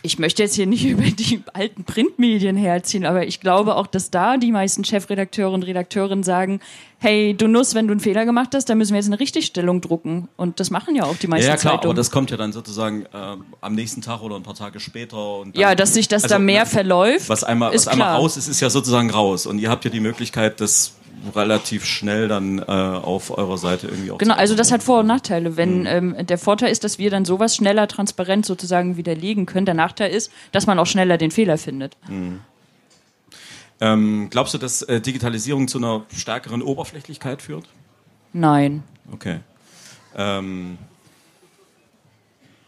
ich 0.02 0.18
möchte 0.18 0.42
jetzt 0.42 0.54
hier 0.54 0.66
nicht 0.66 0.84
über 0.88 1.02
die 1.02 1.42
alten 1.52 1.84
Printmedien 1.84 2.56
herziehen, 2.56 3.04
aber 3.04 3.26
ich 3.26 3.40
glaube 3.40 3.76
auch, 3.76 3.86
dass 3.86 4.10
da 4.10 4.36
die 4.36 4.52
meisten 4.52 4.84
Chefredakteure 4.84 5.52
und 5.52 5.64
Redakteurinnen 5.64 6.24
sagen, 6.24 6.60
hey, 6.98 7.34
du 7.34 7.46
Nuss, 7.46 7.74
wenn 7.74 7.86
du 7.86 7.92
einen 7.92 8.00
Fehler 8.00 8.24
gemacht 8.24 8.50
hast, 8.54 8.68
dann 8.68 8.78
müssen 8.78 8.92
wir 8.92 8.98
jetzt 8.98 9.06
eine 9.06 9.20
Richtigstellung 9.20 9.80
drucken. 9.80 10.28
Und 10.36 10.60
das 10.60 10.70
machen 10.70 10.96
ja 10.96 11.04
auch 11.04 11.16
die 11.16 11.28
meisten 11.28 11.46
Ja, 11.46 11.54
ja 11.54 11.56
klar, 11.56 11.74
Zeitungen. 11.74 11.90
aber 11.92 11.96
das 11.96 12.10
kommt 12.10 12.30
ja 12.30 12.36
dann 12.36 12.52
sozusagen 12.52 13.02
äh, 13.04 13.36
am 13.60 13.74
nächsten 13.74 14.02
Tag 14.02 14.22
oder 14.22 14.36
ein 14.36 14.42
paar 14.42 14.54
Tage 14.54 14.80
später. 14.80 15.40
Dann, 15.44 15.52
ja, 15.54 15.74
dass 15.74 15.94
sich 15.94 16.08
das 16.08 16.24
also, 16.24 16.34
da 16.34 16.38
mehr 16.40 16.66
verläuft. 16.66 17.28
Was 17.28 17.44
einmal, 17.44 17.72
was 17.72 17.86
einmal 17.86 18.16
raus 18.16 18.36
ist, 18.36 18.48
ist 18.48 18.60
ja 18.60 18.68
sozusagen 18.68 19.10
raus. 19.10 19.46
Und 19.46 19.60
ihr 19.60 19.70
habt 19.70 19.84
ja 19.84 19.90
die 19.90 20.00
Möglichkeit, 20.00 20.60
das 20.60 20.94
relativ 21.34 21.84
schnell 21.84 22.28
dann 22.28 22.58
äh, 22.58 22.62
auf 22.62 23.36
eurer 23.36 23.58
Seite 23.58 23.88
irgendwie 23.88 24.10
auch. 24.10 24.18
Genau, 24.18 24.34
also 24.34 24.54
das 24.54 24.72
hat 24.72 24.82
Vor- 24.82 25.00
und 25.00 25.06
Nachteile. 25.06 25.56
Wenn 25.56 25.80
mhm. 25.80 26.14
ähm, 26.16 26.26
der 26.26 26.38
Vorteil 26.38 26.70
ist, 26.70 26.84
dass 26.84 26.98
wir 26.98 27.10
dann 27.10 27.24
sowas 27.24 27.56
schneller 27.56 27.88
transparent 27.88 28.46
sozusagen 28.46 28.96
widerlegen 28.96 29.46
können. 29.46 29.66
Der 29.66 29.74
Nachteil 29.74 30.10
ist, 30.10 30.30
dass 30.52 30.66
man 30.66 30.78
auch 30.78 30.86
schneller 30.86 31.18
den 31.18 31.30
Fehler 31.30 31.58
findet. 31.58 31.96
Mhm. 32.08 32.40
Ähm, 33.80 34.28
glaubst 34.30 34.54
du, 34.54 34.58
dass 34.58 34.82
äh, 34.82 35.00
Digitalisierung 35.00 35.68
zu 35.68 35.78
einer 35.78 36.04
stärkeren 36.14 36.62
Oberflächlichkeit 36.62 37.42
führt? 37.42 37.68
Nein. 38.32 38.82
Okay. 39.12 39.40
Ähm, 40.16 40.78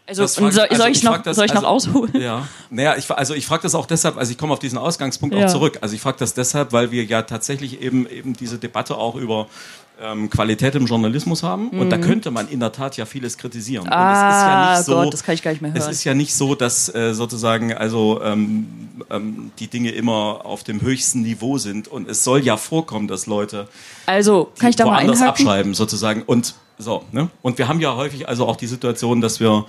also, 0.07 0.27
frag, 0.27 0.51
soll, 0.51 0.65
also, 0.65 0.85
ich, 0.87 1.03
noch, 1.03 1.21
das, 1.21 1.37
soll 1.37 1.45
ich 1.45 1.53
noch 1.53 1.63
also, 1.63 1.91
ausholen? 1.91 2.11
Ja, 2.19 2.47
naja, 2.69 2.95
ich, 2.97 3.09
also 3.09 3.33
ich 3.33 3.45
frage 3.45 3.63
das 3.63 3.75
auch 3.75 3.85
deshalb, 3.85 4.17
also 4.17 4.31
ich 4.31 4.37
komme 4.37 4.51
auf 4.51 4.59
diesen 4.59 4.77
Ausgangspunkt 4.77 5.35
ja. 5.35 5.45
auch 5.45 5.49
zurück. 5.49 5.79
Also 5.81 5.95
ich 5.95 6.01
frage 6.01 6.17
das 6.19 6.33
deshalb, 6.33 6.73
weil 6.73 6.91
wir 6.91 7.05
ja 7.05 7.21
tatsächlich 7.21 7.81
eben, 7.81 8.07
eben 8.09 8.33
diese 8.33 8.57
Debatte 8.57 8.97
auch 8.97 9.15
über 9.15 9.47
ähm, 10.01 10.29
Qualität 10.29 10.75
im 10.75 10.85
Journalismus 10.85 11.43
haben. 11.43 11.69
Mhm. 11.71 11.79
Und 11.79 11.89
da 11.91 11.97
mhm. 11.97 12.01
könnte 12.01 12.31
man 12.31 12.49
in 12.49 12.59
der 12.59 12.71
Tat 12.71 12.97
ja 12.97 13.05
vieles 13.05 13.37
kritisieren. 13.37 13.87
Ah, 13.87 14.01
und 14.01 14.11
es 14.11 14.35
ist 14.35 14.43
ja 14.43 14.75
nicht 14.75 14.85
so, 14.85 14.93
Gott, 14.95 15.13
das 15.13 15.23
kann 15.23 15.35
ich 15.35 15.43
gar 15.43 15.51
nicht 15.51 15.61
mehr 15.61 15.71
hören. 15.71 15.81
Es 15.81 15.87
ist 15.87 16.03
ja 16.03 16.13
nicht 16.13 16.33
so, 16.35 16.55
dass 16.55 16.93
äh, 16.93 17.13
sozusagen 17.13 17.73
also 17.73 18.21
ähm, 18.23 18.67
ähm, 19.11 19.51
die 19.59 19.67
Dinge 19.67 19.91
immer 19.91 20.45
auf 20.45 20.63
dem 20.63 20.81
höchsten 20.81 21.21
Niveau 21.21 21.57
sind. 21.57 21.87
Und 21.87 22.09
es 22.09 22.23
soll 22.23 22.43
ja 22.43 22.57
vorkommen, 22.57 23.07
dass 23.07 23.25
Leute 23.25 23.67
also 24.05 24.51
kann 24.57 24.69
ich 24.69 24.75
da 24.75 24.85
mal 24.85 25.09
abschreiben 25.23 25.73
sozusagen. 25.73 26.23
Und 26.23 26.55
so, 26.77 27.03
ne? 27.11 27.29
Und 27.41 27.57
wir 27.57 27.67
haben 27.67 27.79
ja 27.79 27.95
häufig 27.95 28.27
also 28.27 28.47
auch 28.47 28.55
die 28.55 28.67
Situation, 28.67 29.21
dass 29.21 29.39
wir, 29.39 29.65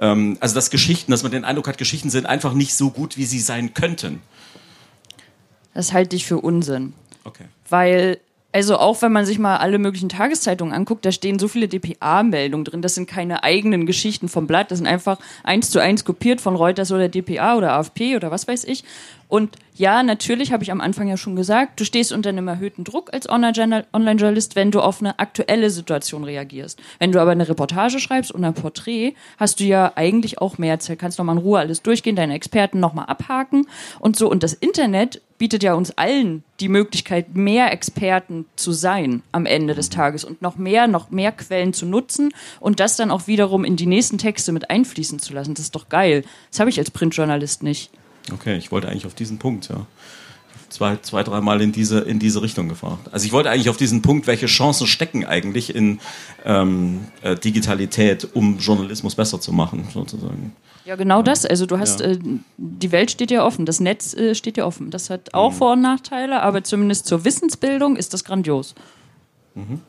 ähm, 0.00 0.36
also 0.40 0.54
dass 0.54 0.70
Geschichten, 0.70 1.12
dass 1.12 1.22
man 1.22 1.32
den 1.32 1.44
Eindruck 1.44 1.68
hat, 1.68 1.78
Geschichten 1.78 2.10
sind 2.10 2.26
einfach 2.26 2.54
nicht 2.54 2.74
so 2.74 2.90
gut, 2.90 3.16
wie 3.16 3.24
sie 3.24 3.38
sein 3.38 3.72
könnten. 3.74 4.20
Das 5.74 5.92
halte 5.92 6.16
ich 6.16 6.26
für 6.26 6.38
Unsinn. 6.38 6.94
Okay. 7.24 7.44
Weil 7.68 8.18
also 8.56 8.78
auch 8.78 9.02
wenn 9.02 9.12
man 9.12 9.26
sich 9.26 9.38
mal 9.38 9.58
alle 9.58 9.78
möglichen 9.78 10.08
Tageszeitungen 10.08 10.72
anguckt, 10.72 11.04
da 11.04 11.12
stehen 11.12 11.38
so 11.38 11.46
viele 11.46 11.68
DPA-Meldungen 11.68 12.64
drin. 12.64 12.80
Das 12.80 12.94
sind 12.94 13.06
keine 13.06 13.44
eigenen 13.44 13.84
Geschichten 13.84 14.30
vom 14.30 14.46
Blatt. 14.46 14.70
Das 14.70 14.78
sind 14.78 14.86
einfach 14.86 15.18
eins 15.44 15.68
zu 15.68 15.78
eins 15.78 16.06
kopiert 16.06 16.40
von 16.40 16.56
Reuters 16.56 16.90
oder 16.90 17.10
DPA 17.10 17.58
oder 17.58 17.74
AFP 17.74 18.16
oder 18.16 18.30
was 18.30 18.48
weiß 18.48 18.64
ich. 18.64 18.82
Und 19.28 19.56
ja, 19.74 20.02
natürlich 20.02 20.52
habe 20.52 20.62
ich 20.62 20.70
am 20.70 20.80
Anfang 20.80 21.08
ja 21.08 21.16
schon 21.16 21.36
gesagt, 21.36 21.80
du 21.80 21.84
stehst 21.84 22.12
unter 22.12 22.30
einem 22.30 22.48
erhöhten 22.48 22.84
Druck 22.84 23.12
als 23.12 23.28
Online-Journalist, 23.28 24.56
wenn 24.56 24.70
du 24.70 24.80
auf 24.80 25.00
eine 25.00 25.18
aktuelle 25.18 25.68
Situation 25.70 26.24
reagierst. 26.24 26.80
Wenn 26.98 27.12
du 27.12 27.20
aber 27.20 27.32
eine 27.32 27.48
Reportage 27.48 27.98
schreibst 27.98 28.32
und 28.32 28.44
ein 28.44 28.54
Porträt, 28.54 29.14
hast 29.36 29.60
du 29.60 29.64
ja 29.64 29.92
eigentlich 29.96 30.40
auch 30.40 30.58
mehr 30.58 30.78
Zeit, 30.78 30.98
kannst 30.98 31.18
nochmal 31.18 31.36
in 31.36 31.42
Ruhe 31.42 31.58
alles 31.58 31.82
durchgehen, 31.82 32.16
deine 32.16 32.34
Experten 32.34 32.80
nochmal 32.80 33.06
abhaken 33.06 33.66
und 34.00 34.16
so. 34.16 34.30
Und 34.30 34.42
das 34.42 34.54
Internet 34.54 35.20
bietet 35.38 35.62
ja 35.62 35.74
uns 35.74 35.90
allen 35.90 36.42
die 36.60 36.68
Möglichkeit, 36.68 37.34
mehr 37.34 37.72
Experten 37.72 38.46
zu 38.56 38.72
sein 38.72 39.22
am 39.32 39.44
Ende 39.44 39.74
des 39.74 39.90
Tages 39.90 40.24
und 40.24 40.40
noch 40.40 40.56
mehr, 40.56 40.86
noch 40.86 41.10
mehr 41.10 41.32
Quellen 41.32 41.74
zu 41.74 41.84
nutzen 41.84 42.32
und 42.60 42.80
das 42.80 42.96
dann 42.96 43.10
auch 43.10 43.26
wiederum 43.26 43.64
in 43.64 43.76
die 43.76 43.86
nächsten 43.86 44.16
Texte 44.18 44.52
mit 44.52 44.70
einfließen 44.70 45.18
zu 45.18 45.34
lassen. 45.34 45.54
Das 45.54 45.64
ist 45.64 45.74
doch 45.74 45.88
geil. 45.88 46.24
Das 46.50 46.60
habe 46.60 46.70
ich 46.70 46.78
als 46.78 46.90
Printjournalist 46.90 47.62
nicht. 47.62 47.90
Okay, 48.32 48.56
ich 48.56 48.72
wollte 48.72 48.88
eigentlich 48.88 49.06
auf 49.06 49.14
diesen 49.14 49.38
Punkt, 49.38 49.68
ja. 49.68 49.86
Zwei, 50.68 50.96
zwei 50.96 51.22
dreimal 51.22 51.62
in 51.62 51.70
diese, 51.70 52.00
in 52.00 52.18
diese 52.18 52.42
Richtung 52.42 52.68
gefragt. 52.68 53.08
Also 53.12 53.24
ich 53.24 53.32
wollte 53.32 53.50
eigentlich 53.50 53.68
auf 53.68 53.76
diesen 53.76 54.02
Punkt, 54.02 54.26
welche 54.26 54.46
Chancen 54.46 54.86
stecken 54.86 55.24
eigentlich 55.24 55.74
in 55.74 56.00
ähm, 56.44 57.06
äh, 57.22 57.36
Digitalität, 57.36 58.28
um 58.34 58.58
Journalismus 58.58 59.14
besser 59.14 59.40
zu 59.40 59.52
machen, 59.52 59.86
sozusagen. 59.94 60.56
Ja, 60.84 60.96
genau 60.96 61.22
das. 61.22 61.46
Also 61.46 61.66
du 61.66 61.78
hast, 61.78 62.00
ja. 62.00 62.06
äh, 62.06 62.18
die 62.56 62.92
Welt 62.92 63.10
steht 63.10 63.30
ja 63.30 63.44
offen, 63.44 63.64
das 63.64 63.80
Netz 63.80 64.12
äh, 64.14 64.34
steht 64.34 64.56
ja 64.56 64.66
offen. 64.66 64.90
Das 64.90 65.08
hat 65.08 65.34
auch 65.34 65.52
mhm. 65.52 65.56
Vor- 65.56 65.72
und 65.72 65.82
Nachteile, 65.82 66.42
aber 66.42 66.64
zumindest 66.64 67.06
zur 67.06 67.24
Wissensbildung 67.24 67.96
ist 67.96 68.12
das 68.12 68.24
grandios. 68.24 68.74
Mhm. 69.54 69.80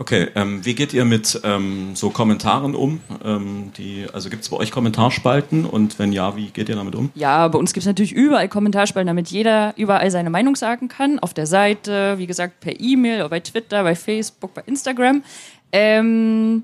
Okay, 0.00 0.28
ähm, 0.36 0.64
wie 0.64 0.76
geht 0.76 0.92
ihr 0.92 1.04
mit 1.04 1.40
ähm, 1.42 1.96
so 1.96 2.10
Kommentaren 2.10 2.76
um? 2.76 3.00
Ähm, 3.24 3.72
die, 3.76 4.06
also 4.12 4.30
gibt 4.30 4.44
es 4.44 4.48
bei 4.48 4.56
euch 4.56 4.70
Kommentarspalten 4.70 5.64
und 5.64 5.98
wenn 5.98 6.12
ja, 6.12 6.36
wie 6.36 6.50
geht 6.50 6.68
ihr 6.68 6.76
damit 6.76 6.94
um? 6.94 7.10
Ja, 7.16 7.48
bei 7.48 7.58
uns 7.58 7.72
gibt 7.72 7.82
es 7.82 7.88
natürlich 7.88 8.12
überall 8.12 8.48
Kommentarspalten, 8.48 9.08
damit 9.08 9.26
jeder 9.30 9.74
überall 9.76 10.08
seine 10.12 10.30
Meinung 10.30 10.54
sagen 10.54 10.86
kann. 10.86 11.18
Auf 11.18 11.34
der 11.34 11.48
Seite, 11.48 12.14
wie 12.16 12.28
gesagt, 12.28 12.60
per 12.60 12.78
E-Mail, 12.78 13.28
bei 13.28 13.40
Twitter, 13.40 13.82
bei 13.82 13.96
Facebook, 13.96 14.54
bei 14.54 14.62
Instagram. 14.66 15.24
Ähm, 15.72 16.62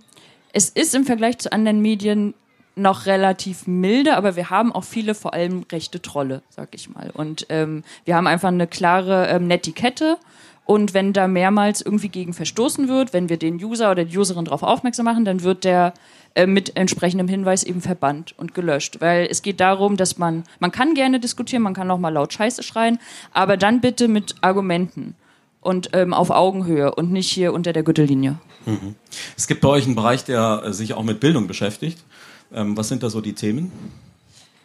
es 0.53 0.69
ist 0.69 0.95
im 0.95 1.05
Vergleich 1.05 1.39
zu 1.39 1.53
anderen 1.53 1.83
Medien 1.83 2.35
noch 2.77 3.07
relativ 3.07 3.67
milde, 3.67 4.17
aber 4.17 4.37
wir 4.37 4.51
haben 4.51 4.71
auch 4.73 4.85
viele, 4.85 5.17
vor 5.17 5.35
allem 5.35 5.65
rechte 5.73 6.01
Trolle, 6.01 6.43
sag 6.51 6.69
ich 6.77 6.89
mal. 6.89 7.11
Und 7.13 7.47
ähm, 7.49 7.83
wir 8.05 8.15
haben 8.15 8.29
einfach 8.29 8.49
eine 8.49 8.69
klare 8.69 9.27
ähm, 9.27 9.49
Netiquette 9.49 10.19
und 10.67 10.95
wenn 10.95 11.13
da 11.13 11.29
mehrmals 11.29 11.83
irgendwie 11.83 12.09
gegen 12.09 12.33
verstoßen 12.33 12.89
wird, 12.89 13.13
wenn 13.13 13.29
wir 13.29 13.37
den 13.37 13.63
User 13.63 13.91
oder 13.91 14.05
die 14.05 14.17
Userin 14.17 14.47
darauf 14.47 14.63
aufmerksam 14.63 15.05
machen, 15.05 15.25
dann 15.25 15.43
wird 15.43 15.65
der 15.65 15.93
äh, 16.35 16.47
mit 16.47 16.77
entsprechendem 16.77 17.29
Hinweis 17.29 17.65
eben 17.65 17.81
verbannt 17.81 18.35
und 18.39 18.55
gelöscht. 18.55 19.01
Weil 19.01 19.29
es 19.31 19.43
geht 19.43 19.61
darum, 19.61 19.97
dass 19.97 20.17
man, 20.17 20.45
man 20.61 20.73
kann 20.73 20.95
gerne 20.95 21.21
diskutieren, 21.21 21.63
man 21.63 21.75
kann 21.75 21.91
auch 21.91 21.99
mal 21.99 22.09
laut 22.09 22.33
Scheiße 22.33 22.63
schreien, 22.63 22.99
aber 23.33 23.57
dann 23.57 23.81
bitte 23.81 24.09
mit 24.09 24.37
Argumenten 24.41 25.15
und 25.61 25.91
ähm, 25.93 26.15
auf 26.15 26.31
Augenhöhe 26.31 26.95
und 26.95 27.13
nicht 27.13 27.31
hier 27.31 27.53
unter 27.53 27.73
der 27.73 27.83
Gürtellinie. 27.83 28.39
Mhm. 28.65 28.95
Es 29.37 29.47
gibt 29.47 29.61
bei 29.61 29.69
euch 29.69 29.85
einen 29.85 29.95
Bereich, 29.95 30.25
der 30.25 30.63
äh, 30.65 30.73
sich 30.73 30.95
auch 30.95 31.05
mit 31.05 31.21
Bildung 31.21 31.47
beschäftigt. 31.47 31.99
Ähm, 32.53 32.77
was 32.77 32.89
sind 32.89 33.03
da 33.03 33.11
so 33.11 33.21
die 33.21 33.35
Themen? 33.35 33.71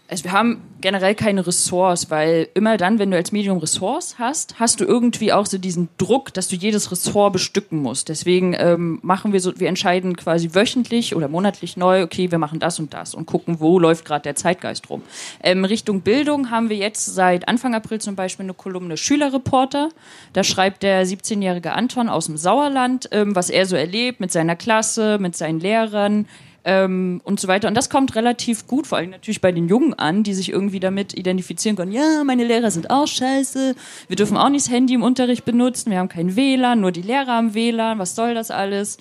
Also 0.09 0.23
wir 0.23 0.31
haben 0.31 0.61
generell 0.81 1.13
keine 1.13 1.45
Ressorts, 1.45 2.09
weil 2.09 2.47
immer 2.55 2.77
dann, 2.77 2.97
wenn 2.97 3.11
du 3.11 3.17
als 3.17 3.31
Medium 3.31 3.59
Ressorts 3.59 4.17
hast, 4.17 4.59
hast 4.59 4.79
du 4.79 4.85
irgendwie 4.85 5.31
auch 5.31 5.45
so 5.45 5.59
diesen 5.59 5.89
Druck, 5.97 6.33
dass 6.33 6.47
du 6.47 6.55
jedes 6.55 6.91
Ressort 6.91 7.33
bestücken 7.33 7.79
musst. 7.79 8.09
Deswegen 8.09 8.55
ähm, 8.57 8.99
machen 9.03 9.33
wir 9.33 9.39
so, 9.39 9.59
wir 9.59 9.67
entscheiden 9.67 10.15
quasi 10.15 10.49
wöchentlich 10.53 11.15
oder 11.15 11.27
monatlich 11.27 11.77
neu, 11.77 12.01
okay, 12.01 12.31
wir 12.31 12.39
machen 12.39 12.59
das 12.59 12.79
und 12.79 12.93
das 12.93 13.13
und 13.13 13.27
gucken, 13.27 13.59
wo 13.59 13.77
läuft 13.77 14.03
gerade 14.03 14.23
der 14.23 14.35
Zeitgeist 14.35 14.89
rum. 14.89 15.03
Ähm, 15.43 15.63
Richtung 15.63 16.01
Bildung 16.01 16.49
haben 16.49 16.69
wir 16.69 16.77
jetzt 16.77 17.05
seit 17.05 17.47
Anfang 17.47 17.75
April 17.75 18.01
zum 18.01 18.15
Beispiel 18.15 18.45
eine 18.45 18.55
Kolumne 18.55 18.97
Schülerreporter. 18.97 19.89
Da 20.33 20.43
schreibt 20.43 20.81
der 20.81 21.05
17-jährige 21.05 21.73
Anton 21.73 22.09
aus 22.09 22.25
dem 22.25 22.37
Sauerland, 22.37 23.09
ähm, 23.11 23.35
was 23.35 23.51
er 23.51 23.67
so 23.67 23.75
erlebt 23.75 24.21
mit 24.21 24.31
seiner 24.31 24.55
Klasse, 24.55 25.19
mit 25.19 25.35
seinen 25.35 25.59
Lehrern 25.59 26.25
ähm, 26.69 27.19
und 27.23 27.39
so 27.39 27.47
weiter. 27.47 27.67
Und 27.67 27.75
das 27.75 27.89
kommt 27.89 28.15
relativ 28.15 28.67
gut, 28.67 28.85
vor 28.85 28.99
allem 28.99 29.09
natürlich 29.09 29.41
bei 29.41 29.51
den 29.51 29.67
Jungen 29.67 29.95
an, 29.95 30.21
die 30.21 30.35
sich 30.35 30.51
irgendwie 30.51 30.79
damit 30.79 31.17
identifizieren 31.17 31.75
können. 31.75 31.91
Ja, 31.91 32.23
meine 32.23 32.43
Lehrer 32.43 32.69
sind 32.69 32.91
auch 32.91 33.07
scheiße. 33.07 33.75
Wir 34.07 34.15
dürfen 34.15 34.37
auch 34.37 34.49
nicht 34.49 34.67
das 34.67 34.71
Handy 34.71 34.93
im 34.93 35.01
Unterricht 35.01 35.45
benutzen. 35.45 35.89
Wir 35.89 35.97
haben 35.97 36.09
kein 36.09 36.35
WLAN, 36.35 36.79
nur 36.79 36.91
die 36.91 37.01
Lehrer 37.01 37.37
haben 37.37 37.55
WLAN. 37.55 37.97
Was 37.97 38.15
soll 38.15 38.35
das 38.35 38.51
alles? 38.51 38.99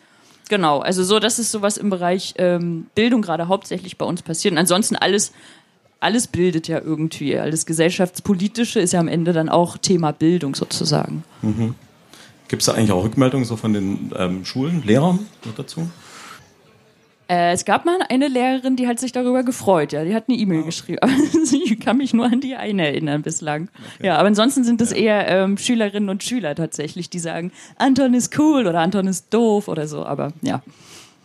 Genau, 0.48 0.78
also 0.78 1.04
so, 1.04 1.18
das 1.18 1.38
ist 1.38 1.50
sowas 1.50 1.76
im 1.76 1.90
Bereich 1.90 2.32
ähm, 2.38 2.86
Bildung 2.94 3.20
gerade 3.20 3.48
hauptsächlich 3.48 3.98
bei 3.98 4.06
uns 4.06 4.22
passiert. 4.22 4.52
Und 4.52 4.58
ansonsten 4.58 4.96
alles, 4.96 5.32
alles 6.00 6.26
bildet 6.26 6.68
ja 6.68 6.80
irgendwie. 6.80 7.38
Alles 7.38 7.66
gesellschaftspolitische 7.66 8.80
ist 8.80 8.94
ja 8.94 9.00
am 9.00 9.08
Ende 9.08 9.34
dann 9.34 9.50
auch 9.50 9.76
Thema 9.76 10.12
Bildung 10.12 10.54
sozusagen. 10.54 11.22
Mhm. 11.42 11.74
Gibt 12.48 12.62
es 12.62 12.66
da 12.66 12.72
eigentlich 12.72 12.92
auch 12.92 13.04
Rückmeldungen 13.04 13.44
so 13.44 13.56
von 13.56 13.74
den 13.74 14.10
ähm, 14.16 14.46
Schulen, 14.46 14.82
Lehrern 14.86 15.18
dazu? 15.58 15.90
Äh, 17.28 17.52
es 17.52 17.66
gab 17.66 17.84
mal 17.84 17.98
eine 18.08 18.28
Lehrerin, 18.28 18.76
die 18.76 18.88
hat 18.88 18.98
sich 18.98 19.12
darüber 19.12 19.42
gefreut. 19.42 19.92
Ja, 19.92 20.02
die 20.02 20.14
hat 20.14 20.24
eine 20.28 20.38
E-Mail 20.38 20.62
oh. 20.62 20.64
geschrieben. 20.64 20.98
ich 21.52 21.78
kann 21.78 21.98
mich 21.98 22.14
nur 22.14 22.24
an 22.24 22.40
die 22.40 22.56
eine 22.56 22.86
erinnern 22.86 23.22
bislang. 23.22 23.68
Okay. 23.96 24.06
Ja, 24.06 24.16
aber 24.16 24.28
ansonsten 24.28 24.64
sind 24.64 24.80
es 24.80 24.90
ja. 24.90 24.96
eher 24.96 25.28
ähm, 25.28 25.58
Schülerinnen 25.58 26.08
und 26.08 26.22
Schüler 26.22 26.54
tatsächlich, 26.54 27.10
die 27.10 27.18
sagen, 27.18 27.52
Anton 27.76 28.14
ist 28.14 28.38
cool 28.38 28.66
oder 28.66 28.80
Anton 28.80 29.06
ist 29.06 29.32
doof 29.32 29.68
oder 29.68 29.86
so. 29.86 30.06
Aber 30.06 30.32
ja. 30.40 30.62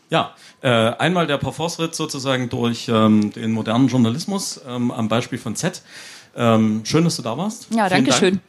Ja, 0.10 0.36
äh, 0.62 0.70
einmal 0.70 1.26
der 1.26 1.38
Parforce-Ritt 1.38 1.96
sozusagen 1.96 2.50
durch 2.50 2.90
ähm, 2.90 3.32
den 3.32 3.52
modernen 3.52 3.88
Journalismus 3.88 4.62
ähm, 4.68 4.92
am 4.92 5.08
Beispiel 5.08 5.40
von 5.40 5.56
Z. 5.56 5.82
Ähm, 6.36 6.82
schön, 6.84 7.04
dass 7.06 7.16
du 7.16 7.22
da 7.22 7.38
warst. 7.38 7.68
Ja, 7.74 7.88
danke 7.88 8.12
schön. 8.12 8.42